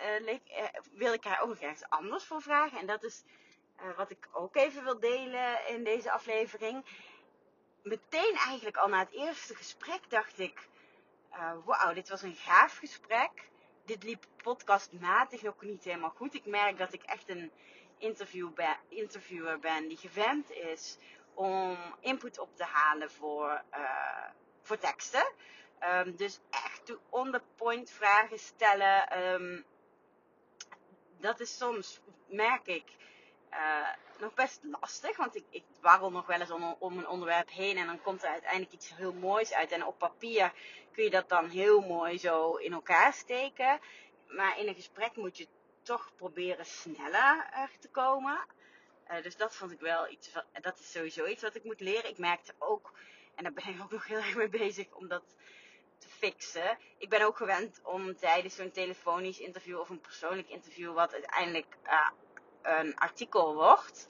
wil 0.92 1.12
ik 1.12 1.24
haar 1.24 1.40
ook 1.40 1.48
nog 1.48 1.60
ergens 1.60 1.88
anders 1.88 2.24
voor 2.24 2.42
vragen. 2.42 2.78
En 2.78 2.86
dat 2.86 3.04
is 3.04 3.24
wat 3.96 4.10
ik 4.10 4.28
ook 4.32 4.56
even 4.56 4.84
wil 4.84 5.00
delen 5.00 5.68
in 5.68 5.84
deze 5.84 6.10
aflevering. 6.10 6.84
Meteen 7.82 8.36
eigenlijk 8.36 8.76
al 8.76 8.88
na 8.88 8.98
het 8.98 9.12
eerste 9.12 9.54
gesprek 9.54 10.10
dacht 10.10 10.38
ik: 10.38 10.68
wauw, 11.64 11.92
dit 11.92 12.08
was 12.08 12.22
een 12.22 12.34
gaaf 12.34 12.76
gesprek. 12.76 13.50
Dit 13.92 14.02
liep 14.02 14.26
podcastmatig 14.42 15.42
nog 15.42 15.62
niet 15.62 15.84
helemaal 15.84 16.10
goed. 16.10 16.34
Ik 16.34 16.46
merk 16.46 16.78
dat 16.78 16.92
ik 16.92 17.02
echt 17.02 17.28
een 17.28 17.52
interview 17.98 18.50
interviewer 18.88 19.58
ben 19.58 19.88
die 19.88 19.96
gewend 19.96 20.50
is 20.50 20.98
om 21.34 21.76
input 22.00 22.38
op 22.38 22.56
te 22.56 22.64
halen 22.64 23.10
voor, 23.10 23.62
uh, 23.74 24.30
voor 24.62 24.78
teksten. 24.78 25.32
Um, 25.80 26.16
dus 26.16 26.40
echt 26.50 26.96
on 27.08 27.32
the 27.32 27.42
point 27.56 27.90
vragen 27.90 28.38
stellen. 28.38 29.22
Um, 29.32 29.64
dat 31.20 31.40
is 31.40 31.56
soms, 31.56 32.00
merk 32.26 32.66
ik, 32.66 32.84
uh, 33.52 33.88
nog 34.18 34.34
best 34.34 34.60
lastig. 34.80 35.16
Want 35.16 35.36
ik, 35.36 35.44
ik 35.50 35.64
nog 35.82 36.26
wel 36.26 36.40
eens 36.40 36.50
om, 36.50 36.98
een 36.98 37.08
onderwerp 37.08 37.50
heen 37.50 37.76
en 37.76 37.86
dan 37.86 38.02
komt 38.02 38.22
er 38.22 38.28
uiteindelijk 38.28 38.72
iets 38.72 38.94
heel 38.94 39.12
moois 39.12 39.52
uit. 39.52 39.70
En 39.70 39.86
op 39.86 39.98
papier 39.98 40.52
kun 40.92 41.04
je 41.04 41.10
dat 41.10 41.28
dan 41.28 41.48
heel 41.48 41.80
mooi 41.80 42.18
zo 42.18 42.54
in 42.54 42.72
elkaar 42.72 43.12
steken. 43.12 43.80
Maar 44.28 44.58
in 44.58 44.68
een 44.68 44.74
gesprek 44.74 45.16
moet 45.16 45.38
je 45.38 45.46
toch 45.82 46.12
proberen 46.16 46.66
sneller 46.66 47.48
te 47.80 47.88
komen. 47.88 48.44
Uh, 49.10 49.22
dus 49.22 49.36
dat 49.36 49.54
vond 49.54 49.70
ik 49.70 49.80
wel 49.80 50.08
iets, 50.10 50.32
dat 50.60 50.78
is 50.78 50.92
sowieso 50.92 51.26
iets 51.26 51.42
wat 51.42 51.54
ik 51.54 51.64
moet 51.64 51.80
leren. 51.80 52.10
Ik 52.10 52.18
merkte 52.18 52.54
ook, 52.58 52.92
en 53.34 53.42
daar 53.42 53.52
ben 53.52 53.68
ik 53.68 53.82
ook 53.82 53.90
nog 53.90 54.06
heel 54.06 54.16
erg 54.16 54.36
mee 54.36 54.48
bezig, 54.48 54.86
om 54.92 55.08
dat 55.08 55.22
te 55.98 56.08
fixen. 56.08 56.78
Ik 56.98 57.08
ben 57.08 57.22
ook 57.22 57.36
gewend 57.36 57.80
om 57.82 58.16
tijdens 58.16 58.54
zo'n 58.54 58.70
telefonisch 58.70 59.38
interview 59.38 59.78
of 59.78 59.88
een 59.88 60.00
persoonlijk 60.00 60.48
interview, 60.48 60.94
wat 60.94 61.12
uiteindelijk 61.12 61.76
uh, 61.84 62.10
een 62.62 62.96
artikel 62.96 63.54
wordt, 63.54 64.06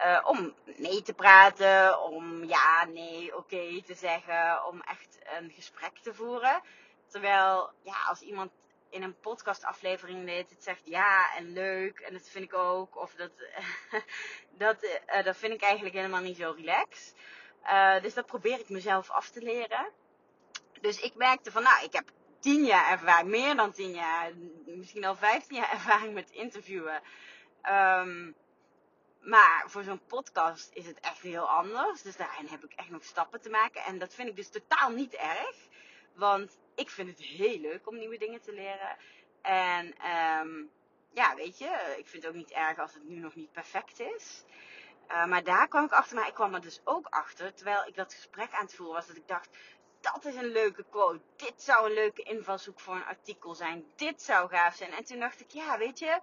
uh, 0.00 0.20
om 0.24 0.54
mee 0.64 1.02
te 1.02 1.12
praten, 1.12 2.02
om 2.02 2.44
ja, 2.44 2.84
nee, 2.84 3.36
oké 3.36 3.82
te 3.82 3.94
zeggen, 3.94 4.66
om 4.66 4.80
echt 4.80 5.18
een 5.38 5.50
gesprek 5.50 5.98
te 5.98 6.14
voeren. 6.14 6.62
Terwijl, 7.06 7.70
ja, 7.82 7.96
als 8.08 8.20
iemand 8.20 8.50
in 8.92 9.02
een 9.02 9.20
podcastaflevering 9.20 10.26
deed 10.26 10.50
het 10.50 10.62
zegt 10.62 10.80
ja 10.84 11.36
en 11.36 11.52
leuk 11.52 11.98
en 11.98 12.12
dat 12.12 12.28
vind 12.28 12.44
ik 12.44 12.54
ook. 12.54 12.96
Of 12.96 13.14
dat, 13.14 13.30
dat, 14.64 14.84
uh, 14.84 15.24
dat 15.24 15.36
vind 15.36 15.52
ik 15.52 15.62
eigenlijk 15.62 15.94
helemaal 15.94 16.20
niet 16.20 16.36
zo 16.36 16.54
relaxed. 16.56 17.14
Uh, 17.64 18.00
dus 18.02 18.14
dat 18.14 18.26
probeer 18.26 18.58
ik 18.58 18.68
mezelf 18.68 19.10
af 19.10 19.30
te 19.30 19.40
leren. 19.40 19.88
Dus 20.80 21.00
ik 21.00 21.14
merkte 21.14 21.50
van, 21.50 21.62
nou, 21.62 21.84
ik 21.84 21.92
heb 21.92 22.10
tien 22.40 22.64
jaar 22.64 22.90
ervaring, 22.90 23.28
meer 23.28 23.56
dan 23.56 23.72
tien 23.72 23.90
jaar, 23.90 24.32
misschien 24.64 25.04
al 25.04 25.14
vijftien 25.14 25.56
jaar 25.56 25.72
ervaring 25.78 26.14
met 26.14 26.30
interviewen. 26.30 27.00
Um, 27.68 28.34
maar 29.20 29.64
voor 29.66 29.82
zo'n 29.82 30.06
podcast 30.06 30.70
is 30.72 30.86
het 30.86 31.00
echt 31.00 31.20
heel 31.20 31.48
anders. 31.48 32.02
Dus 32.02 32.16
daarin 32.16 32.46
heb 32.46 32.64
ik 32.64 32.72
echt 32.72 32.90
nog 32.90 33.04
stappen 33.04 33.40
te 33.40 33.50
maken. 33.50 33.82
En 33.84 33.98
dat 33.98 34.14
vind 34.14 34.28
ik 34.28 34.36
dus 34.36 34.48
totaal 34.48 34.90
niet 34.90 35.14
erg. 35.14 35.56
Want 36.14 36.58
ik 36.74 36.90
vind 36.90 37.08
het 37.08 37.18
heel 37.18 37.58
leuk 37.58 37.88
om 37.88 37.98
nieuwe 37.98 38.18
dingen 38.18 38.40
te 38.40 38.52
leren. 38.52 38.96
En 39.42 39.86
um, 39.86 40.70
ja, 41.12 41.34
weet 41.34 41.58
je, 41.58 41.94
ik 41.98 42.06
vind 42.06 42.22
het 42.22 42.32
ook 42.32 42.38
niet 42.38 42.50
erg 42.50 42.78
als 42.78 42.94
het 42.94 43.08
nu 43.08 43.16
nog 43.16 43.34
niet 43.34 43.52
perfect 43.52 44.00
is. 44.00 44.44
Uh, 45.08 45.26
maar 45.26 45.44
daar 45.44 45.68
kwam 45.68 45.84
ik 45.84 45.92
achter. 45.92 46.16
Maar 46.16 46.28
ik 46.28 46.34
kwam 46.34 46.54
er 46.54 46.60
dus 46.60 46.80
ook 46.84 47.06
achter, 47.06 47.54
terwijl 47.54 47.84
ik 47.86 47.94
dat 47.94 48.14
gesprek 48.14 48.52
aan 48.52 48.64
het 48.64 48.74
voeren 48.74 48.94
was, 48.94 49.06
dat 49.06 49.16
ik 49.16 49.28
dacht, 49.28 49.48
dat 50.00 50.24
is 50.24 50.34
een 50.34 50.52
leuke 50.52 50.84
quote. 50.90 51.20
Dit 51.36 51.62
zou 51.62 51.86
een 51.86 51.94
leuke 51.94 52.22
invalshoek 52.22 52.80
voor 52.80 52.94
een 52.94 53.04
artikel 53.04 53.54
zijn. 53.54 53.84
Dit 53.96 54.22
zou 54.22 54.48
gaaf 54.48 54.74
zijn. 54.74 54.92
En 54.92 55.04
toen 55.04 55.18
dacht 55.18 55.40
ik, 55.40 55.50
ja, 55.50 55.78
weet 55.78 55.98
je, 55.98 56.20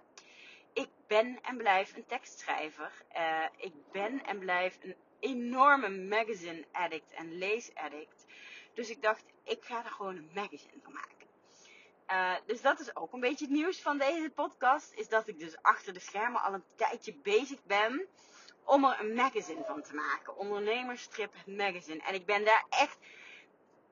ik 0.72 0.88
ben 1.06 1.38
en 1.42 1.56
blijf 1.56 1.96
een 1.96 2.06
tekstschrijver. 2.06 2.92
Uh, 3.16 3.44
ik 3.56 3.72
ben 3.92 4.24
en 4.24 4.38
blijf 4.38 4.78
een 4.82 4.96
enorme 5.20 5.88
magazine 5.88 6.64
addict 6.72 7.12
en 7.12 7.38
lees 7.38 7.70
addict. 7.74 8.26
Dus 8.74 8.90
ik 8.90 9.02
dacht, 9.02 9.24
ik 9.44 9.64
ga 9.64 9.84
er 9.84 9.90
gewoon 9.90 10.16
een 10.16 10.30
magazine 10.34 10.80
van 10.82 10.92
maken. 10.92 11.18
Uh, 12.10 12.46
dus 12.46 12.60
dat 12.60 12.80
is 12.80 12.96
ook 12.96 13.12
een 13.12 13.20
beetje 13.20 13.44
het 13.44 13.54
nieuws 13.54 13.82
van 13.82 13.98
deze 13.98 14.30
podcast. 14.34 14.92
Is 14.94 15.08
dat 15.08 15.28
ik 15.28 15.38
dus 15.38 15.62
achter 15.62 15.92
de 15.92 16.00
schermen 16.00 16.42
al 16.42 16.54
een 16.54 16.64
tijdje 16.74 17.14
bezig 17.14 17.64
ben 17.64 18.08
om 18.64 18.84
er 18.84 19.00
een 19.00 19.14
magazine 19.14 19.64
van 19.64 19.82
te 19.82 19.94
maken. 19.94 20.36
Ondernemerstrip 20.36 21.34
magazine. 21.46 22.02
En 22.02 22.14
ik 22.14 22.26
ben 22.26 22.44
daar 22.44 22.64
echt 22.68 22.98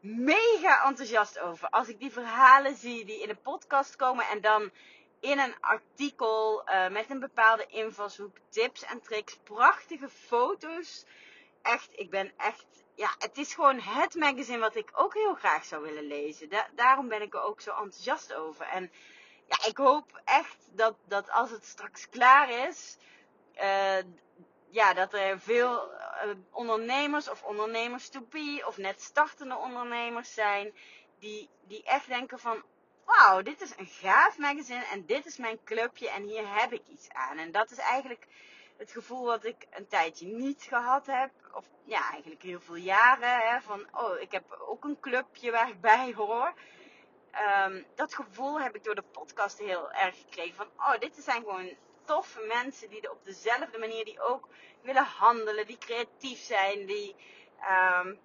mega 0.01 0.85
enthousiast 0.85 1.39
over. 1.39 1.69
Als 1.69 1.89
ik 1.89 1.99
die 1.99 2.13
verhalen 2.13 2.77
zie 2.77 3.05
die 3.05 3.23
in 3.23 3.29
de 3.29 3.37
podcast 3.37 3.97
komen 3.97 4.25
en 4.27 4.41
dan 4.41 4.71
in 5.21 5.39
een 5.39 5.61
artikel 5.61 6.69
uh, 6.69 6.89
met 6.89 7.11
een 7.11 7.21
bepaalde 7.21 7.67
invalshoek, 7.67 8.37
tips 8.49 8.83
en 8.83 9.01
tricks, 9.01 9.39
prachtige 9.43 10.09
foto's. 10.09 11.05
Echt, 11.63 11.89
ik 11.93 12.11
ben 12.11 12.33
echt, 12.37 12.67
ja, 12.95 13.15
het 13.19 13.39
is 13.39 13.55
gewoon 13.55 13.81
het 13.81 14.15
magazine 14.15 14.59
wat 14.59 14.77
ik 14.77 14.91
ook 14.93 15.15
heel 15.15 15.35
graag 15.35 15.65
zou 15.65 15.83
willen 15.83 16.07
lezen. 16.07 16.49
Da 16.49 16.69
daarom 16.75 17.09
ben 17.09 17.23
ik 17.23 17.35
er 17.35 17.43
ook 17.43 17.61
zo 17.61 17.71
enthousiast 17.71 18.35
over. 18.35 18.67
En 18.67 18.91
ja, 19.47 19.67
ik 19.67 19.77
hoop 19.77 20.21
echt 20.25 20.57
dat, 20.73 20.95
dat 21.05 21.31
als 21.31 21.51
het 21.51 21.65
straks 21.65 22.09
klaar 22.09 22.51
is, 22.69 22.97
uh, 23.57 23.99
ja, 24.71 24.95
dat 24.95 25.15
er 25.15 25.41
veel 25.41 25.93
uh, 25.93 26.35
ondernemers 26.51 27.31
of 27.31 27.43
ondernemers 27.43 28.09
to 28.09 28.21
be 28.21 28.65
of 28.67 28.77
net 28.77 29.03
startende 29.03 29.57
ondernemers 29.57 30.35
zijn 30.35 30.75
die, 31.19 31.49
die 31.67 31.83
echt 31.83 32.09
denken 32.09 32.39
van, 32.39 32.63
wauw, 33.09 33.43
dit 33.43 33.61
is 33.61 33.73
een 33.77 33.87
gaaf 33.87 34.39
magazine 34.39 34.85
en 34.85 35.07
dit 35.07 35.27
is 35.27 35.37
mijn 35.37 35.59
clubje 35.65 36.11
en 36.11 36.23
hier 36.23 36.61
heb 36.61 36.73
ik 36.73 36.83
iets 36.87 37.09
aan. 37.09 37.39
En 37.39 37.53
dat 37.53 37.71
is 37.71 37.79
eigenlijk 37.79 38.27
het 38.77 38.91
gevoel 38.91 39.25
wat 39.25 39.45
ik 39.45 39.67
een 39.71 39.89
tijdje 39.89 40.27
niet 40.27 40.63
gehad 40.63 41.07
heb. 41.07 41.31
Of 41.53 41.65
ja, 41.85 42.11
eigenlijk 42.11 42.43
heel 42.43 42.61
veel 42.61 42.75
jaren. 42.75 43.39
Hè, 43.49 43.61
van, 43.61 43.87
oh, 43.93 44.21
ik 44.21 44.33
heb 44.33 44.59
ook 44.69 44.85
een 44.85 45.01
clubje 45.01 45.51
waar 45.51 45.69
ik 45.69 45.81
bij 45.81 46.13
hoor. 46.17 46.53
Um, 47.67 47.85
dat 47.95 48.15
gevoel 48.15 48.61
heb 48.61 48.75
ik 48.77 48.85
door 48.85 48.95
de 48.95 49.11
podcast 49.13 49.59
heel 49.59 49.93
erg 49.93 50.19
gekregen. 50.19 50.55
Van, 50.55 50.69
oh, 50.77 50.99
dit 50.99 51.17
zijn 51.19 51.43
gewoon 51.43 51.77
toffe 52.05 52.41
mensen 52.41 52.91
die 52.91 53.11
op 53.11 53.25
dezelfde 53.25 53.79
manier, 53.79 54.05
die 54.05 54.21
ook 54.21 54.49
willen 54.83 55.05
handelen, 55.05 55.67
die 55.67 55.79
creatief 55.79 56.39
zijn, 56.39 56.87
die 56.87 57.15
um, 58.03 58.19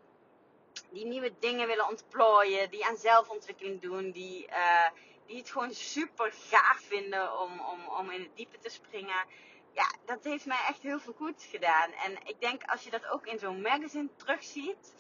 die 0.92 1.06
nieuwe 1.06 1.34
dingen 1.40 1.68
willen 1.68 1.88
ontplooien, 1.88 2.70
die 2.70 2.86
aan 2.86 2.98
zelfontwikkeling 2.98 3.82
doen, 3.82 4.12
die, 4.12 4.48
uh, 4.48 4.90
die 5.26 5.38
het 5.38 5.50
gewoon 5.50 5.74
super 5.74 6.32
gaaf 6.32 6.82
vinden 6.82 7.40
om, 7.40 7.60
om, 7.60 7.88
om 7.88 8.12
in 8.12 8.22
het 8.22 8.36
diepe 8.36 8.60
te 8.60 8.70
springen. 8.70 9.26
Ja, 9.72 9.92
dat 10.06 10.24
heeft 10.24 10.46
mij 10.46 10.66
echt 10.68 10.82
heel 10.82 11.00
veel 11.00 11.14
goed 11.14 11.48
gedaan. 11.50 11.92
En 11.92 12.18
ik 12.26 12.40
denk 12.40 12.64
als 12.66 12.84
je 12.84 12.90
dat 12.90 13.08
ook 13.08 13.26
in 13.26 13.40
zo'n 13.40 13.62
magazine 13.62 14.10
terugziet. 14.16 14.94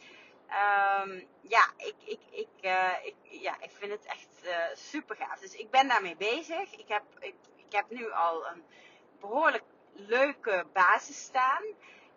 Um, 1.01 1.27
ja, 1.41 1.71
ik, 1.77 1.95
ik, 2.03 2.19
ik, 2.31 2.47
uh, 2.61 2.93
ik, 3.03 3.15
ja, 3.21 3.55
ik 3.61 3.71
vind 3.71 3.91
het 3.91 4.05
echt 4.05 4.45
uh, 4.45 4.55
super 4.73 5.15
gaaf. 5.15 5.39
Dus 5.39 5.55
ik 5.55 5.69
ben 5.69 5.87
daarmee 5.87 6.15
bezig. 6.15 6.77
Ik 6.77 6.87
heb, 6.87 7.03
ik, 7.19 7.35
ik 7.55 7.71
heb 7.71 7.89
nu 7.89 8.11
al 8.11 8.47
een 8.47 8.63
behoorlijk 9.19 9.63
leuke 9.93 10.65
basis 10.73 11.23
staan. 11.23 11.63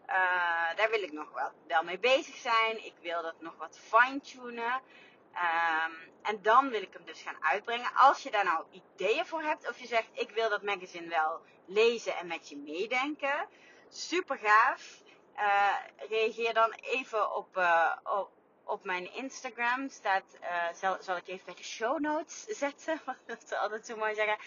Uh, 0.08 0.76
daar 0.76 0.90
wil 0.90 1.02
ik 1.02 1.12
nog 1.12 1.32
wel, 1.32 1.50
wel 1.66 1.82
mee 1.82 1.98
bezig 1.98 2.36
zijn. 2.36 2.84
Ik 2.84 2.94
wil 3.00 3.22
dat 3.22 3.40
nog 3.40 3.56
wat 3.58 3.78
fine-tunen. 3.78 4.80
Um, 5.34 5.94
en 6.22 6.42
dan 6.42 6.68
wil 6.68 6.82
ik 6.82 6.92
hem 6.92 7.04
dus 7.04 7.22
gaan 7.22 7.44
uitbrengen. 7.44 7.90
Als 7.94 8.22
je 8.22 8.30
daar 8.30 8.44
nou 8.44 8.64
ideeën 8.70 9.26
voor 9.26 9.42
hebt, 9.42 9.68
of 9.68 9.78
je 9.78 9.86
zegt 9.86 10.08
ik 10.12 10.30
wil 10.30 10.48
dat 10.48 10.62
magazine 10.62 11.08
wel 11.08 11.40
lezen 11.66 12.16
en 12.16 12.26
met 12.26 12.48
je 12.48 12.56
meedenken, 12.56 13.48
super 13.88 14.38
gaaf. 14.38 15.02
Uh, 15.36 15.76
reageer 16.08 16.54
dan 16.54 16.72
even 16.72 17.34
op, 17.34 17.56
uh, 17.56 17.96
op, 18.04 18.30
op, 18.64 18.84
mijn 18.84 19.14
Instagram. 19.14 19.88
Staat, 19.88 20.38
zal, 20.74 20.96
zal 21.00 21.16
ik 21.16 21.28
even 21.28 21.44
bij 21.44 21.54
de 21.54 21.64
show 21.64 21.98
notes 21.98 22.44
zetten, 22.44 23.00
wat 23.26 23.48
ze 23.48 23.58
altijd 23.58 23.86
zo 23.86 23.96
mooi 23.96 24.14
zeggen 24.14 24.38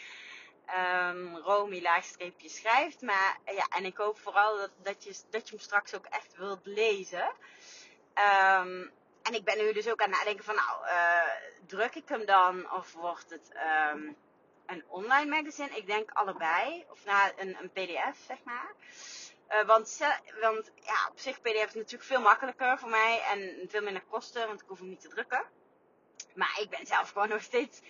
um, 0.77 1.37
Romy 1.37 1.81
laagstreepje 1.81 2.49
schrijft. 2.49 3.01
Maar 3.01 3.37
ja, 3.45 3.67
en 3.69 3.85
ik 3.85 3.97
hoop 3.97 4.19
vooral 4.19 4.57
dat, 4.57 4.71
dat, 4.83 5.03
je, 5.03 5.15
dat 5.29 5.49
je 5.49 5.55
hem 5.55 5.63
straks 5.63 5.95
ook 5.95 6.05
echt 6.05 6.35
wilt 6.35 6.65
lezen. 6.65 7.31
Um, 8.15 8.91
en 9.23 9.33
ik 9.33 9.43
ben 9.43 9.57
nu 9.57 9.73
dus 9.73 9.89
ook 9.89 10.01
aan 10.01 10.09
het 10.09 10.17
nadenken 10.17 10.43
van, 10.43 10.55
nou, 10.55 10.85
uh, 10.85 11.31
druk 11.65 11.95
ik 11.95 12.09
hem 12.09 12.25
dan 12.25 12.71
of 12.71 12.93
wordt 12.93 13.29
het 13.29 13.51
um, 13.93 14.17
een 14.65 14.83
online 14.87 15.35
magazine? 15.35 15.77
Ik 15.77 15.85
denk 15.87 16.11
allebei. 16.11 16.85
Of 16.89 17.05
nou, 17.05 17.31
een, 17.37 17.57
een 17.61 17.71
pdf, 17.71 18.25
zeg 18.27 18.37
maar. 18.43 18.71
Uh, 19.49 19.65
want, 19.65 19.99
want 20.41 20.71
ja, 20.75 21.07
op 21.09 21.19
zich 21.19 21.41
pdf 21.41 21.65
is 21.65 21.73
natuurlijk 21.73 22.03
veel 22.03 22.21
makkelijker 22.21 22.77
voor 22.77 22.89
mij 22.89 23.21
en 23.21 23.69
veel 23.69 23.81
minder 23.81 24.03
kosten, 24.09 24.47
want 24.47 24.61
ik 24.61 24.67
hoef 24.67 24.79
hem 24.79 24.89
niet 24.89 25.01
te 25.01 25.07
drukken. 25.07 25.43
Maar 26.33 26.59
ik 26.61 26.69
ben 26.69 26.85
zelf 26.85 27.09
gewoon 27.11 27.29
nog 27.29 27.41
steeds 27.41 27.81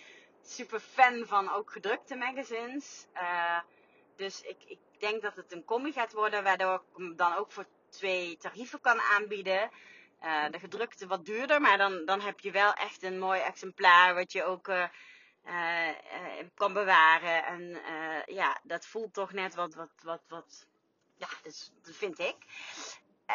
super 0.42 0.80
fan 0.80 1.26
van 1.26 1.50
ook 1.52 1.72
gedrukte 1.72 2.16
magazines. 2.16 3.06
Uh, 3.14 3.60
dus 4.16 4.42
ik, 4.42 4.56
ik 4.66 4.78
denk 4.98 5.22
dat 5.22 5.36
het 5.36 5.52
een 5.52 5.64
combi 5.64 5.92
gaat 5.92 6.12
worden, 6.12 6.42
waardoor 6.42 6.74
ik 6.74 6.96
hem 6.96 7.16
dan 7.16 7.34
ook 7.34 7.52
voor 7.52 7.66
twee 7.88 8.36
tarieven 8.36 8.80
kan 8.80 9.00
aanbieden. 9.00 9.70
Uh, 10.22 10.50
de 10.50 10.58
gedrukte 10.58 11.06
wat 11.06 11.24
duurder, 11.24 11.60
maar 11.60 11.78
dan, 11.78 12.04
dan 12.04 12.20
heb 12.20 12.40
je 12.40 12.50
wel 12.50 12.72
echt 12.72 13.02
een 13.02 13.18
mooi 13.18 13.40
exemplaar 13.40 14.14
wat 14.14 14.32
je 14.32 14.44
ook 14.44 14.68
uh, 14.68 14.84
kan 16.54 16.72
bewaren. 16.72 17.44
En 17.44 17.80
ja, 18.26 18.60
dat 18.62 18.86
voelt 18.86 19.14
toch 19.14 19.32
net 19.32 19.54
wat, 19.54 19.74
wat, 19.74 19.90
wat, 20.02 20.22
wat 20.28 20.66
ja, 21.16 21.28
dus, 21.42 21.72
dat 21.82 21.94
vind 21.94 22.18
ik 22.18 22.36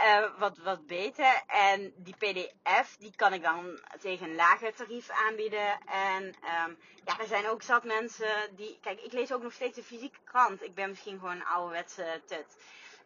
uh, 0.04 0.40
wat, 0.40 0.58
wat 0.58 0.88
beter. 0.88 1.44
En 1.48 1.94
die 1.98 2.16
PDF, 2.16 2.98
die 2.98 3.16
kan 3.16 3.34
ik 3.34 3.44
dan 3.44 3.80
tegen 4.00 4.30
een 4.30 4.36
lager 4.36 4.76
tarief 4.76 5.10
aanbieden. 5.10 5.80
En 5.86 6.24
um, 6.24 6.78
ja, 7.06 7.20
er 7.20 7.28
zijn 7.28 7.48
ook 7.48 7.62
zat 7.62 7.84
mensen 7.84 8.56
die... 8.56 8.80
Kijk, 8.82 9.02
ik 9.02 9.12
lees 9.12 9.34
ook 9.34 9.42
nog 9.42 9.54
steeds 9.54 9.78
een 9.78 9.84
fysieke 9.84 10.20
krant. 10.24 10.64
Ik 10.64 10.76
ben 10.76 10.90
misschien 10.90 11.20
gewoon 11.20 11.36
een 11.36 11.46
ouderwetse 11.46 12.22
tut. 12.26 12.58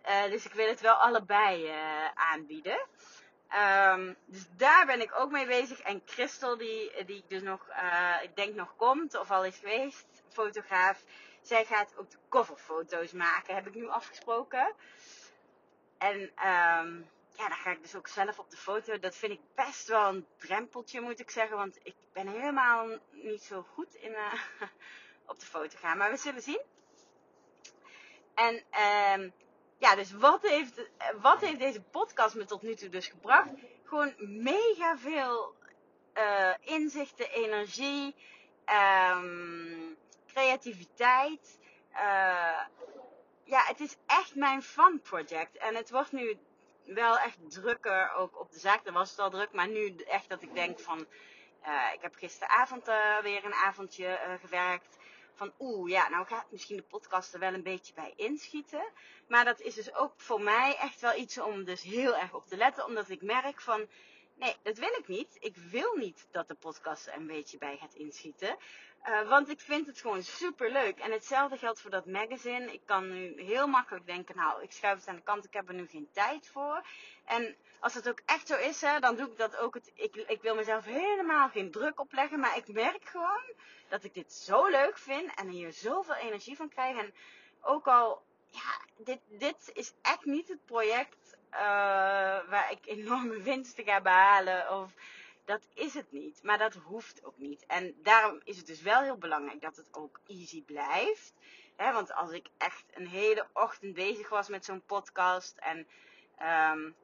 Uh, 0.09 0.23
dus 0.23 0.45
ik 0.45 0.53
wil 0.53 0.67
het 0.67 0.81
wel 0.81 0.93
allebei 0.93 1.65
uh, 1.67 2.05
aanbieden. 2.13 2.79
Um, 3.91 4.15
dus 4.25 4.45
daar 4.57 4.85
ben 4.85 5.01
ik 5.01 5.19
ook 5.19 5.31
mee 5.31 5.45
bezig. 5.45 5.79
En 5.79 6.01
Christel, 6.05 6.57
die, 6.57 7.05
die 7.05 7.17
ik 7.17 7.29
dus 7.29 7.41
nog, 7.41 7.67
ik 8.21 8.35
denk 8.35 8.55
nog 8.55 8.75
komt, 8.75 9.19
of 9.19 9.31
al 9.31 9.45
is 9.45 9.57
geweest, 9.57 10.05
fotograaf. 10.29 11.03
Zij 11.41 11.65
gaat 11.65 11.93
ook 11.97 12.11
de 12.11 12.17
coverfoto's 12.29 13.11
maken, 13.11 13.55
heb 13.55 13.67
ik 13.67 13.75
nu 13.75 13.87
afgesproken. 13.87 14.75
En 15.99 16.19
um, 16.21 17.09
ja, 17.37 17.47
dan 17.47 17.57
ga 17.57 17.71
ik 17.71 17.81
dus 17.81 17.95
ook 17.95 18.07
zelf 18.07 18.39
op 18.39 18.49
de 18.49 18.57
foto. 18.57 18.99
Dat 18.99 19.15
vind 19.15 19.31
ik 19.31 19.39
best 19.55 19.87
wel 19.87 20.07
een 20.07 20.25
drempeltje, 20.37 21.01
moet 21.01 21.19
ik 21.19 21.29
zeggen. 21.29 21.57
Want 21.57 21.79
ik 21.83 21.95
ben 22.13 22.27
helemaal 22.27 22.87
niet 23.11 23.43
zo 23.43 23.65
goed 23.73 23.93
in 23.93 24.11
uh, 24.11 24.33
op 25.31 25.39
de 25.39 25.45
foto 25.45 25.77
gaan. 25.77 25.97
Maar 25.97 26.11
we 26.11 26.17
zullen 26.17 26.41
zien. 26.41 26.61
En 28.35 28.55
um, 28.55 29.33
ja, 29.77 29.95
dus 29.95 30.11
wat 30.11 30.41
heeft, 30.41 30.89
wat 31.21 31.41
heeft 31.41 31.59
deze 31.59 31.81
podcast 31.81 32.35
me 32.35 32.45
tot 32.45 32.61
nu 32.61 32.75
toe 32.75 32.89
dus 32.89 33.07
gebracht? 33.07 33.49
Gewoon 33.83 34.13
mega 34.17 34.97
veel 34.97 35.55
uh, 36.17 36.53
inzichten, 36.59 37.29
energie, 37.31 38.15
um, 38.65 39.97
creativiteit. 40.27 41.57
Ja, 41.93 42.69
het 43.69 43.79
is 43.79 43.95
echt 44.05 44.35
mijn 44.35 44.61
fun 44.61 45.01
project. 45.01 45.57
En 45.57 45.75
het 45.75 45.89
wordt 45.89 46.11
nu 46.11 46.37
wel 46.85 47.17
echt 47.17 47.37
drukker 47.47 48.11
ook 48.11 48.39
op 48.39 48.51
de 48.51 48.59
zaak. 48.59 48.85
Er 48.85 48.93
was 48.93 49.09
het 49.09 49.19
al 49.19 49.29
druk, 49.29 49.51
maar 49.51 49.67
nu 49.67 49.95
echt 49.95 50.29
dat 50.29 50.41
ik 50.41 50.53
denk 50.53 50.79
van... 50.79 50.99
ik 51.93 52.01
heb 52.01 52.15
gisteravond 52.15 52.85
weer 53.21 53.45
een 53.45 53.53
avondje 53.53 54.37
gewerkt 54.41 54.97
van 55.33 55.53
oeh, 55.59 55.89
ja, 55.89 56.09
nou 56.09 56.25
gaat 56.25 56.51
misschien 56.51 56.77
de 56.77 56.83
podcast 56.83 57.33
er 57.33 57.39
wel 57.39 57.53
een 57.53 57.63
beetje 57.63 57.93
bij 57.93 58.13
inschieten. 58.15 58.91
Maar 59.27 59.45
dat 59.45 59.59
is 59.59 59.73
dus 59.73 59.93
ook 59.93 60.13
voor 60.15 60.41
mij 60.41 60.77
echt 60.77 61.01
wel 61.01 61.15
iets 61.15 61.37
om 61.37 61.63
dus 61.63 61.81
heel 61.81 62.15
erg 62.15 62.33
op 62.33 62.47
te 62.47 62.57
letten. 62.57 62.85
Omdat 62.85 63.09
ik 63.09 63.21
merk 63.21 63.61
van, 63.61 63.87
nee, 64.35 64.55
dat 64.63 64.77
wil 64.77 64.93
ik 64.97 65.07
niet. 65.07 65.37
Ik 65.39 65.57
wil 65.57 65.95
niet 65.95 66.27
dat 66.31 66.47
de 66.47 66.55
podcast 66.55 67.07
er 67.07 67.13
een 67.13 67.27
beetje 67.27 67.57
bij 67.57 67.77
gaat 67.77 67.93
inschieten. 67.93 68.57
Uh, 69.07 69.29
want 69.29 69.49
ik 69.49 69.59
vind 69.59 69.87
het 69.87 70.01
gewoon 70.01 70.23
super 70.23 70.71
leuk. 70.71 70.99
En 70.99 71.11
hetzelfde 71.11 71.57
geldt 71.57 71.81
voor 71.81 71.91
dat 71.91 72.05
magazine. 72.05 72.73
Ik 72.73 72.81
kan 72.85 73.09
nu 73.09 73.41
heel 73.41 73.67
makkelijk 73.67 74.05
denken, 74.05 74.35
nou, 74.35 74.63
ik 74.63 74.71
schuif 74.71 74.99
het 74.99 75.07
aan 75.07 75.15
de 75.15 75.21
kant, 75.21 75.45
ik 75.45 75.53
heb 75.53 75.67
er 75.67 75.73
nu 75.73 75.87
geen 75.87 76.09
tijd 76.11 76.47
voor. 76.47 76.85
En 77.25 77.55
als 77.79 77.93
het 77.93 78.09
ook 78.09 78.21
echt 78.25 78.47
zo 78.47 78.55
is, 78.55 78.81
hè, 78.81 78.99
dan 78.99 79.15
doe 79.15 79.31
ik 79.31 79.37
dat 79.37 79.57
ook. 79.57 79.75
Ik, 79.93 80.15
ik 80.15 80.41
wil 80.41 80.55
mezelf 80.55 80.85
helemaal 80.85 81.49
geen 81.49 81.71
druk 81.71 81.99
opleggen, 81.99 82.39
maar 82.39 82.57
ik 82.57 82.67
merk 82.67 83.05
gewoon 83.05 83.53
dat 83.87 84.03
ik 84.03 84.13
dit 84.13 84.33
zo 84.33 84.67
leuk 84.67 84.97
vind 84.97 85.33
en 85.35 85.47
hier 85.47 85.71
zoveel 85.71 86.15
energie 86.15 86.55
van 86.55 86.69
krijg. 86.69 86.97
En 86.97 87.13
ook 87.61 87.87
al, 87.87 88.21
ja, 88.49 88.79
dit, 88.97 89.19
dit 89.27 89.71
is 89.73 89.93
echt 90.01 90.25
niet 90.25 90.47
het 90.47 90.65
project 90.65 91.37
uh, 91.51 91.59
waar 92.49 92.71
ik 92.71 92.85
enorme 92.85 93.41
winsten 93.51 93.83
ga 93.83 94.01
behalen. 94.01 94.79
Of 94.81 94.93
dat 95.49 95.67
is 95.73 95.93
het 95.93 96.11
niet. 96.11 96.43
Maar 96.43 96.57
dat 96.57 96.73
hoeft 96.73 97.23
ook 97.23 97.37
niet. 97.37 97.65
En 97.65 97.95
daarom 98.03 98.41
is 98.43 98.57
het 98.57 98.67
dus 98.67 98.81
wel 98.81 99.01
heel 99.01 99.17
belangrijk 99.17 99.61
dat 99.61 99.75
het 99.75 99.87
ook 99.91 100.19
easy 100.27 100.63
blijft. 100.63 101.33
Want 101.75 102.13
als 102.13 102.31
ik 102.31 102.47
echt 102.57 102.85
een 102.93 103.07
hele 103.07 103.47
ochtend 103.53 103.93
bezig 103.93 104.29
was 104.29 104.47
met 104.47 104.65
zo'n 104.65 104.83
podcast 104.85 105.57
en 105.57 105.77
um, 106.71 106.95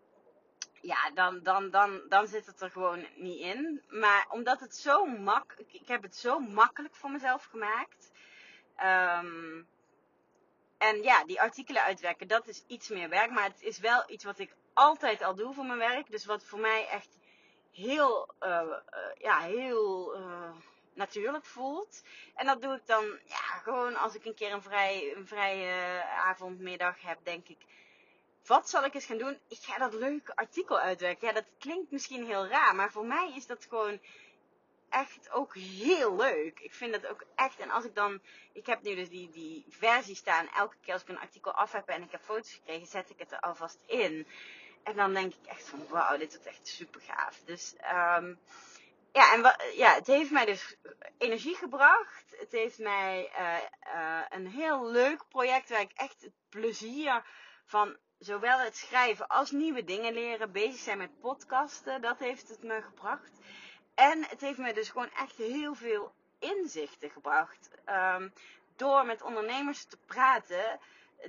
ja, 0.82 1.12
dan, 1.14 1.44
dan, 1.44 1.70
dan, 1.70 2.02
dan 2.10 2.28
zit 2.28 2.46
het 2.46 2.62
er 2.62 2.72
gewoon 2.72 3.06
niet 3.16 3.40
in. 3.40 3.84
Maar 3.88 4.28
omdat 4.30 4.60
het 4.60 4.76
zo 4.76 5.06
makkelijk, 5.06 5.74
ik 5.74 5.88
heb 5.88 6.02
het 6.02 6.16
zo 6.16 6.40
makkelijk 6.40 6.96
voor 6.96 7.12
mezelf 7.12 7.44
gemaakt. 7.44 8.12
Um, 8.84 9.68
en 10.78 11.04
ja, 11.04 11.24
die 11.24 11.42
artikelen 11.42 11.82
uitwerken, 11.82 12.28
dat 12.28 12.48
is 12.48 12.64
iets 12.68 12.90
meer 12.90 13.10
werk. 13.10 13.32
Maar 13.32 13.50
het 13.50 13.62
is 13.62 13.80
wel 13.80 14.04
iets 14.08 14.24
wat 14.24 14.40
ik 14.40 14.56
altijd 14.74 15.22
al 15.24 15.36
doe 15.36 15.54
voor 15.54 15.66
mijn 15.66 15.80
werk. 15.80 16.12
Dus 16.12 16.26
wat 16.26 16.44
voor 16.44 16.60
mij 16.60 16.88
echt 16.88 17.18
heel, 17.76 18.34
uh, 18.44 18.50
uh, 18.50 18.78
ja, 19.18 19.40
heel 19.40 20.18
uh, 20.20 20.50
natuurlijk 20.94 21.46
voelt. 21.46 22.04
En 22.36 22.46
dat 22.46 22.62
doe 22.62 22.76
ik 22.76 22.88
dan 22.88 23.06
ja, 23.26 23.60
gewoon 23.64 23.96
als 23.96 24.16
ik 24.16 24.26
een 24.26 24.36
keer 24.36 24.52
een, 24.52 24.62
vrij, 24.62 25.14
een 25.16 25.28
vrije 25.28 26.04
avondmiddag 26.04 27.02
heb, 27.02 27.18
denk 27.24 27.48
ik 27.48 27.58
wat 28.46 28.70
zal 28.70 28.84
ik 28.86 28.94
eens 28.94 29.06
gaan 29.06 29.18
doen? 29.18 29.38
Ik 29.48 29.58
ga 29.62 29.78
dat 29.78 29.94
leuke 29.94 30.36
artikel 30.36 30.80
uitwerken. 30.80 31.28
Ja, 31.28 31.34
dat 31.34 31.46
klinkt 31.60 31.92
misschien 31.92 32.26
heel 32.26 32.48
raar, 32.48 32.76
maar 32.76 32.92
voor 32.92 33.06
mij 33.06 33.34
is 33.36 33.48
dat 33.48 33.66
gewoon 33.70 34.00
echt 34.90 35.32
ook 35.32 35.56
heel 35.56 36.16
leuk. 36.16 36.60
Ik 36.60 36.74
vind 36.74 36.94
dat 36.94 37.08
ook 37.08 37.26
echt. 37.36 37.60
En 37.60 37.70
als 37.70 37.86
ik 37.86 37.96
dan. 37.96 38.22
Ik 38.54 38.66
heb 38.66 38.82
nu 38.82 38.96
dus 38.96 39.10
die, 39.10 39.30
die 39.30 39.66
versie 39.70 40.16
staan. 40.16 40.48
Elke 40.50 40.76
keer 40.82 40.94
als 40.94 41.02
ik 41.02 41.10
een 41.10 41.20
artikel 41.20 41.52
af 41.52 41.72
heb 41.72 41.88
en 41.88 42.04
ik 42.04 42.12
heb 42.12 42.22
foto's 42.22 42.54
gekregen, 42.54 42.88
zet 42.88 43.10
ik 43.10 43.20
het 43.20 43.32
er 43.32 43.40
alvast 43.40 43.80
in. 43.86 44.28
En 44.86 44.96
dan 44.96 45.14
denk 45.14 45.34
ik 45.34 45.48
echt 45.48 45.70
van 45.70 45.88
wauw, 45.88 46.18
dit 46.18 46.40
is 46.40 46.46
echt 46.46 46.68
super 46.68 47.02
gaaf. 47.02 47.40
Dus 47.46 47.74
um, 47.74 48.40
ja, 49.14 49.34
en 49.34 49.56
ja, 49.76 49.94
het 49.94 50.08
heeft 50.08 50.32
mij 50.32 50.46
dus 50.46 50.76
energie 51.18 51.56
gebracht. 51.56 52.36
Het 52.38 52.52
heeft 52.52 52.80
mij 52.80 53.32
uh, 53.40 53.58
uh, 53.96 54.22
een 54.30 54.48
heel 54.48 54.92
leuk 54.92 55.28
project 55.30 55.70
waar 55.70 55.82
ik 55.82 55.92
echt 55.96 56.22
het 56.22 56.34
plezier 56.50 57.24
van 57.66 57.98
zowel 58.20 58.60
het 58.60 58.78
schrijven 58.78 59.28
als 59.28 59.52
nieuwe 59.52 59.84
dingen 59.84 60.14
leren, 60.14 60.52
bezig 60.52 60.80
zijn 60.80 60.98
met 60.98 61.20
podcasten, 61.20 62.02
dat 62.02 62.20
heeft 62.20 62.50
het 62.50 62.64
me 62.64 62.82
gebracht. 62.82 63.32
En 63.96 64.26
het 64.30 64.42
heeft 64.42 64.58
me 64.58 64.74
dus 64.74 64.90
gewoon 64.90 65.12
echt 65.12 65.36
heel 65.36 65.76
veel 65.76 66.14
inzichten 66.40 67.10
gebracht. 67.10 67.70
Um, 67.86 68.34
door 68.76 69.06
met 69.06 69.22
ondernemers 69.22 69.84
te 69.84 69.98
praten, 70.06 70.80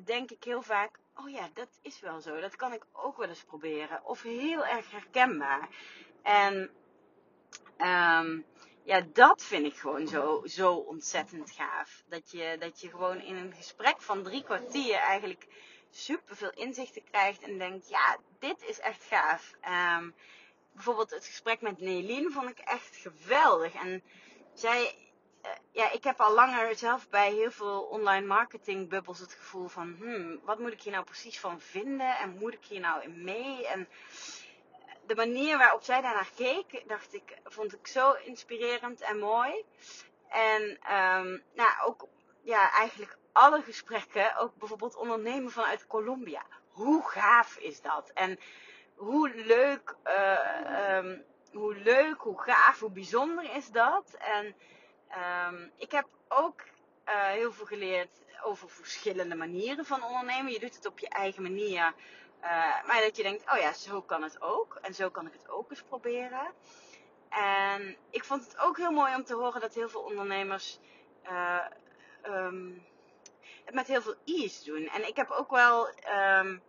denk 0.04 0.30
ik 0.30 0.44
heel 0.44 0.62
vaak: 0.62 0.98
oh 1.16 1.30
ja, 1.30 1.48
dat 1.52 1.68
is 1.82 2.00
wel 2.00 2.20
zo. 2.20 2.40
Dat 2.40 2.56
kan 2.56 2.72
ik 2.72 2.86
ook 2.92 3.16
wel 3.16 3.28
eens 3.28 3.44
proberen. 3.44 4.04
Of 4.04 4.22
heel 4.22 4.66
erg 4.66 4.90
herkenbaar. 4.90 5.68
En 6.22 6.70
um, 7.78 8.44
ja, 8.82 9.00
dat 9.12 9.42
vind 9.44 9.66
ik 9.66 9.76
gewoon 9.76 10.06
zo, 10.08 10.42
zo 10.44 10.74
ontzettend 10.74 11.50
gaaf. 11.50 12.02
Dat 12.08 12.30
je, 12.30 12.56
dat 12.58 12.80
je 12.80 12.88
gewoon 12.90 13.20
in 13.20 13.36
een 13.36 13.52
gesprek 13.52 14.02
van 14.02 14.22
drie 14.22 14.44
kwartier 14.44 14.94
eigenlijk 14.94 15.46
super 15.90 16.36
veel 16.36 16.50
inzichten 16.50 17.04
krijgt 17.04 17.42
en 17.42 17.58
denkt, 17.58 17.88
ja, 17.88 18.16
dit 18.38 18.62
is 18.62 18.80
echt 18.80 19.04
gaaf. 19.04 19.52
Um, 19.98 20.14
bijvoorbeeld 20.72 21.10
het 21.10 21.26
gesprek 21.26 21.60
met 21.60 21.80
Nelien 21.80 22.32
vond 22.32 22.50
ik 22.50 22.58
echt 22.58 22.96
geweldig. 22.96 23.74
En 23.74 24.02
zij, 24.54 24.94
ja, 25.70 25.92
ik 25.92 26.04
heb 26.04 26.20
al 26.20 26.34
langer 26.34 26.76
zelf 26.76 27.08
bij 27.08 27.32
heel 27.32 27.50
veel 27.50 27.80
online 27.80 28.26
marketing 28.26 28.88
bubbels 28.88 29.18
het 29.18 29.32
gevoel 29.32 29.68
van, 29.68 29.96
hmm, 29.98 30.40
wat 30.44 30.58
moet 30.58 30.72
ik 30.72 30.82
hier 30.82 30.92
nou 30.92 31.04
precies 31.04 31.40
van 31.40 31.60
vinden 31.60 32.16
en 32.16 32.36
moet 32.38 32.52
ik 32.52 32.64
hier 32.64 32.80
nou 32.80 33.02
in 33.02 33.24
mee? 33.24 33.66
En 33.66 33.88
de 35.06 35.14
manier 35.14 35.58
waarop 35.58 35.82
zij 35.82 36.00
daarnaar 36.00 36.30
keek, 36.36 36.82
dacht 36.86 37.14
ik, 37.14 37.38
vond 37.44 37.72
ik 37.72 37.86
zo 37.86 38.12
inspirerend 38.12 39.00
en 39.00 39.18
mooi. 39.18 39.64
En 40.28 40.62
um, 40.62 41.42
nou, 41.54 41.70
ook 41.84 42.06
ja, 42.42 42.70
eigenlijk 42.70 43.16
alle 43.32 43.62
gesprekken, 43.62 44.36
ook 44.36 44.56
bijvoorbeeld 44.56 44.96
ondernemen 44.96 45.50
vanuit 45.50 45.86
Colombia. 45.86 46.42
Hoe 46.70 47.08
gaaf 47.08 47.56
is 47.56 47.80
dat? 47.80 48.10
En 48.14 48.38
hoe 48.94 49.30
leuk, 49.34 49.96
uh, 50.04 50.96
um, 50.96 51.24
hoe 51.52 51.74
leuk, 51.74 52.20
hoe 52.20 52.42
gaaf, 52.42 52.80
hoe 52.80 52.90
bijzonder 52.90 53.54
is 53.54 53.70
dat? 53.70 54.16
En 54.18 54.54
um, 55.48 55.72
ik 55.76 55.90
heb 55.90 56.06
ook 56.28 56.60
uh, 56.60 57.26
heel 57.26 57.52
veel 57.52 57.66
geleerd 57.66 58.10
over 58.42 58.70
verschillende 58.70 59.34
manieren 59.34 59.84
van 59.84 60.04
ondernemen. 60.04 60.52
Je 60.52 60.58
doet 60.58 60.74
het 60.74 60.86
op 60.86 60.98
je 60.98 61.08
eigen 61.08 61.42
manier. 61.42 61.94
Uh, 62.42 62.86
maar 62.86 63.00
dat 63.00 63.16
je 63.16 63.22
denkt, 63.22 63.50
oh 63.52 63.58
ja, 63.58 63.72
zo 63.72 64.02
kan 64.02 64.22
het 64.22 64.42
ook. 64.42 64.78
En 64.82 64.94
zo 64.94 65.10
kan 65.10 65.26
ik 65.26 65.32
het 65.32 65.48
ook 65.48 65.70
eens 65.70 65.82
proberen. 65.82 66.52
En 67.28 67.96
ik 68.10 68.24
vond 68.24 68.44
het 68.44 68.58
ook 68.58 68.76
heel 68.76 68.90
mooi 68.90 69.14
om 69.14 69.24
te 69.24 69.34
horen 69.34 69.60
dat 69.60 69.74
heel 69.74 69.88
veel 69.88 70.00
ondernemers 70.00 70.78
uh, 71.24 71.64
um, 72.26 72.86
het 73.64 73.74
met 73.74 73.86
heel 73.86 74.02
veel 74.02 74.14
ease 74.24 74.64
doen. 74.64 74.88
En 74.88 75.08
ik 75.08 75.16
heb 75.16 75.30
ook 75.30 75.50
wel 75.50 75.88
um, 75.88 76.62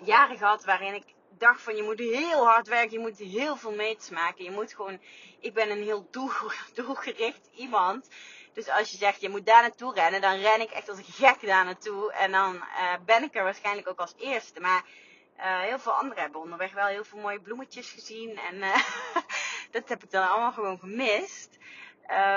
jaren 0.00 0.36
gehad 0.36 0.64
waarin 0.64 0.94
ik 0.94 1.14
dacht 1.40 1.62
van 1.62 1.76
je 1.76 1.82
moet 1.82 1.98
heel 1.98 2.46
hard 2.46 2.68
werken, 2.68 2.92
je 2.92 2.98
moet 2.98 3.18
heel 3.18 3.56
veel 3.56 3.74
meets 3.74 4.10
maken. 4.10 4.44
Je 4.44 4.50
moet 4.50 4.74
gewoon, 4.74 5.00
ik 5.40 5.54
ben 5.54 5.70
een 5.70 5.82
heel 5.82 6.08
doel, 6.10 6.30
doelgericht 6.74 7.50
iemand. 7.54 8.08
Dus 8.52 8.68
als 8.68 8.90
je 8.90 8.96
zegt 8.96 9.20
je 9.20 9.28
moet 9.28 9.46
daar 9.46 9.62
naartoe 9.62 9.94
rennen, 9.94 10.20
dan 10.20 10.40
ren 10.40 10.60
ik 10.60 10.70
echt 10.70 10.88
als 10.88 10.98
een 10.98 11.04
gek 11.04 11.46
daar 11.46 11.64
naartoe. 11.64 12.12
En 12.12 12.32
dan 12.32 12.54
uh, 12.54 12.94
ben 13.04 13.22
ik 13.22 13.34
er 13.34 13.42
waarschijnlijk 13.42 13.88
ook 13.88 13.98
als 13.98 14.14
eerste. 14.18 14.60
Maar 14.60 14.84
uh, 15.36 15.60
heel 15.60 15.78
veel 15.78 15.92
anderen 15.92 16.22
hebben 16.22 16.40
onderweg 16.40 16.72
wel 16.72 16.86
heel 16.86 17.04
veel 17.04 17.18
mooie 17.18 17.40
bloemetjes 17.40 17.90
gezien. 17.90 18.38
En 18.38 18.56
uh, 18.56 18.76
dat 19.70 19.88
heb 19.88 20.02
ik 20.02 20.10
dan 20.10 20.28
allemaal 20.28 20.52
gewoon 20.52 20.78
gemist. 20.78 21.58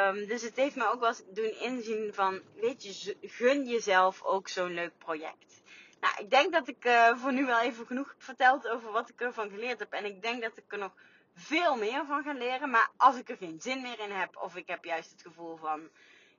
Um, 0.07 0.27
dus 0.27 0.41
het 0.41 0.55
heeft 0.55 0.75
me 0.75 0.91
ook 0.91 0.99
wel 0.99 1.13
doen 1.33 1.59
inzien 1.59 2.13
van, 2.13 2.41
weet 2.55 2.83
je, 2.83 3.17
gun 3.21 3.65
jezelf 3.65 4.23
ook 4.23 4.47
zo'n 4.47 4.73
leuk 4.73 4.97
project. 4.97 5.61
Nou, 6.03 6.15
ik 6.17 6.29
denk 6.29 6.51
dat 6.51 6.67
ik 6.67 6.85
uh, 6.85 7.17
voor 7.17 7.33
nu 7.33 7.45
wel 7.45 7.59
even 7.59 7.85
genoeg 7.85 8.07
heb 8.07 8.23
verteld 8.23 8.67
over 8.67 8.91
wat 8.91 9.09
ik 9.09 9.21
ervan 9.21 9.49
geleerd 9.49 9.79
heb. 9.79 9.91
En 9.91 10.05
ik 10.05 10.21
denk 10.21 10.41
dat 10.41 10.57
ik 10.57 10.63
er 10.67 10.77
nog 10.77 10.91
veel 11.35 11.75
meer 11.75 12.05
van 12.05 12.23
ga 12.23 12.33
leren. 12.33 12.69
Maar 12.69 12.89
als 12.97 13.15
ik 13.17 13.29
er 13.29 13.37
geen 13.37 13.61
zin 13.61 13.81
meer 13.81 13.99
in 13.99 14.11
heb, 14.11 14.37
of 14.37 14.55
ik 14.55 14.67
heb 14.67 14.85
juist 14.85 15.11
het 15.11 15.21
gevoel 15.21 15.55
van, 15.55 15.81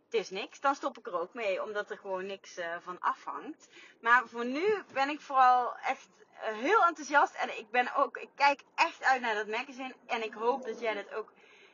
het 0.04 0.14
is 0.14 0.30
niks, 0.30 0.60
dan 0.60 0.74
stop 0.74 0.98
ik 0.98 1.06
er 1.06 1.20
ook 1.20 1.34
mee. 1.34 1.62
Omdat 1.62 1.90
er 1.90 1.98
gewoon 1.98 2.26
niks 2.26 2.58
uh, 2.58 2.76
van 2.80 3.00
afhangt. 3.00 3.68
Maar 4.00 4.28
voor 4.28 4.44
nu 4.44 4.82
ben 4.92 5.08
ik 5.08 5.20
vooral 5.20 5.76
echt 5.76 6.08
uh, 6.18 6.58
heel 6.58 6.84
enthousiast. 6.84 7.34
En 7.34 7.58
ik 7.58 7.70
ben 7.70 7.94
ook, 7.94 8.16
ik 8.16 8.30
kijk 8.34 8.60
echt 8.74 9.02
uit 9.02 9.20
naar 9.20 9.34
dat 9.34 9.48
magazine. 9.48 9.94
En 10.06 10.24
ik 10.24 10.34
hoop 10.34 10.64
dat 10.64 10.80
jij 10.80 10.94
dat 10.94 11.14
ook 11.14 11.32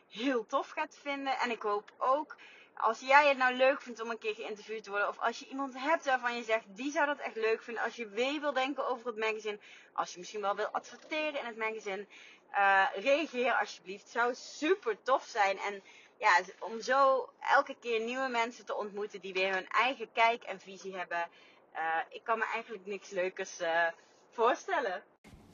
heel 0.09 0.46
tof 0.46 0.70
gaat 0.70 0.98
vinden. 1.03 1.38
En 1.38 1.50
ik 1.50 1.62
hoop 1.62 1.92
ook, 1.98 2.37
als 2.81 3.01
jij 3.01 3.29
het 3.29 3.38
nou 3.38 3.55
leuk 3.55 3.83
vindt 3.83 4.03
om 4.03 4.11
een 4.11 4.19
keer 4.19 4.35
geïnterviewd 4.35 4.83
te 4.83 4.90
worden, 4.90 5.09
of 5.09 5.19
als 5.19 5.38
je 5.38 5.49
iemand 5.49 5.75
hebt 5.79 6.05
waarvan 6.05 6.37
je 6.37 6.43
zegt, 6.43 6.64
die 6.69 6.93
zou 6.93 7.07
dat 7.07 7.19
echt 7.19 7.37
leuk 7.37 7.62
vinden, 7.62 7.83
als 7.83 7.97
je 7.97 8.07
mee 8.07 8.40
wil 8.40 8.53
denken 8.53 8.88
over 8.88 9.07
het 9.07 9.19
magazine, 9.19 9.59
als 9.93 10.12
je 10.12 10.19
misschien 10.19 10.40
wel 10.40 10.57
wil 10.57 10.69
adverteren 10.69 11.40
in 11.40 11.47
het 11.47 11.57
magazine, 11.57 12.07
uh, 12.53 12.85
reageer 12.95 13.53
alsjeblieft. 13.53 14.03
Het 14.03 14.12
zou 14.12 14.35
super 14.35 15.03
tof 15.03 15.25
zijn. 15.25 15.59
En 15.59 15.83
ja, 16.19 16.40
om 16.59 16.81
zo 16.81 17.29
elke 17.40 17.77
keer 17.81 18.01
nieuwe 18.01 18.29
mensen 18.29 18.64
te 18.64 18.77
ontmoeten 18.77 19.21
die 19.21 19.33
weer 19.33 19.53
hun 19.53 19.69
eigen 19.69 20.12
kijk 20.12 20.43
en 20.43 20.61
visie 20.61 20.97
hebben. 20.97 21.29
Uh, 21.75 21.81
ik 22.09 22.25
kan 22.25 22.38
me 22.38 22.45
eigenlijk 22.45 22.87
niks 22.87 23.11
leukers 23.11 23.61
uh, 23.61 23.87
voorstellen. 24.31 25.03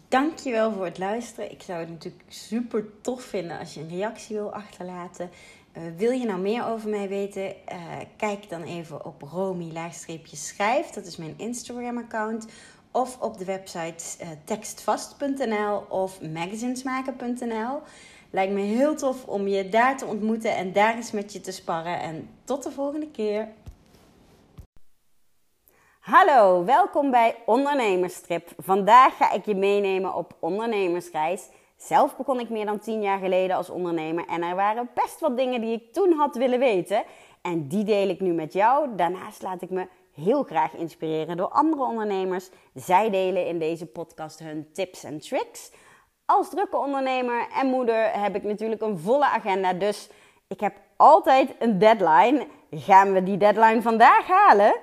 Dankjewel 0.09 0.73
voor 0.73 0.85
het 0.85 0.99
luisteren. 0.99 1.51
Ik 1.51 1.63
zou 1.63 1.79
het 1.79 1.89
natuurlijk 1.89 2.25
super 2.29 3.01
tof 3.01 3.23
vinden 3.23 3.59
als 3.59 3.75
je 3.75 3.81
een 3.81 3.89
reactie 3.89 4.37
wil 4.37 4.53
achterlaten. 4.53 5.31
Uh, 5.77 5.83
wil 5.97 6.11
je 6.11 6.25
nou 6.25 6.41
meer 6.41 6.67
over 6.67 6.89
mij 6.89 7.09
weten? 7.09 7.45
Uh, 7.45 7.55
kijk 8.17 8.49
dan 8.49 8.63
even 8.63 9.05
op 9.05 9.23
romy-schrijf. 9.23 10.87
Dat 10.87 11.07
is 11.07 11.17
mijn 11.17 11.35
Instagram 11.37 11.99
account. 11.99 12.47
Of 12.91 13.21
op 13.21 13.39
de 13.39 13.45
website 13.45 14.05
uh, 14.23 14.29
tekstvast.nl 14.45 15.87
of 15.89 16.21
magazinesmaken.nl. 16.21 17.81
Lijkt 18.31 18.53
me 18.53 18.61
heel 18.61 18.97
tof 18.97 19.27
om 19.27 19.49
je 19.49 19.69
daar 19.69 19.97
te 19.97 20.07
ontmoeten 20.07 20.57
en 20.57 20.73
daar 20.73 20.95
eens 20.95 21.11
met 21.11 21.33
je 21.33 21.41
te 21.41 21.53
sparren. 21.53 22.01
En 22.01 22.29
tot 22.45 22.63
de 22.63 22.71
volgende 22.71 23.11
keer. 23.11 23.49
Hallo, 26.01 26.65
welkom 26.65 27.11
bij 27.11 27.37
Ondernemerstrip. 27.47 28.49
Vandaag 28.57 29.17
ga 29.17 29.33
ik 29.33 29.47
je 29.47 29.55
meenemen 29.55 30.15
op 30.15 30.37
ondernemersreis. 30.41 31.49
Zelf 31.77 32.17
begon 32.17 32.41
ik 32.41 32.49
meer 32.49 32.67
dan 32.67 32.79
10 32.79 33.03
jaar 33.03 33.19
geleden 33.19 33.57
als 33.57 33.71
ondernemer 33.71 34.27
en 34.27 34.43
er 34.43 34.55
waren 34.55 34.91
best 34.95 35.21
wat 35.21 35.37
dingen 35.37 35.61
die 35.61 35.73
ik 35.73 35.93
toen 35.93 36.13
had 36.13 36.37
willen 36.37 36.59
weten. 36.59 37.05
En 37.43 37.69
die 37.69 37.85
deel 37.85 38.09
ik 38.09 38.21
nu 38.21 38.33
met 38.33 38.53
jou. 38.53 38.89
Daarnaast 38.97 39.43
laat 39.43 39.63
ik 39.63 39.71
me 39.71 39.87
heel 40.15 40.43
graag 40.43 40.75
inspireren 40.75 41.37
door 41.37 41.49
andere 41.49 41.83
ondernemers. 41.83 42.51
Zij 42.75 43.11
delen 43.11 43.47
in 43.47 43.59
deze 43.59 43.87
podcast 43.87 44.39
hun 44.39 44.69
tips 44.73 45.05
en 45.05 45.21
tricks. 45.21 45.71
Als 46.25 46.51
drukke 46.51 46.77
ondernemer 46.77 47.49
en 47.55 47.67
moeder 47.67 48.21
heb 48.21 48.35
ik 48.35 48.43
natuurlijk 48.43 48.83
een 48.83 48.99
volle 48.99 49.27
agenda, 49.27 49.73
dus 49.73 50.09
ik 50.47 50.61
heb 50.61 50.75
altijd 50.97 51.55
een 51.59 51.79
deadline. 51.79 52.47
Gaan 52.71 53.13
we 53.13 53.23
die 53.23 53.37
deadline 53.37 53.83
vandaag 53.83 54.27
halen? 54.27 54.75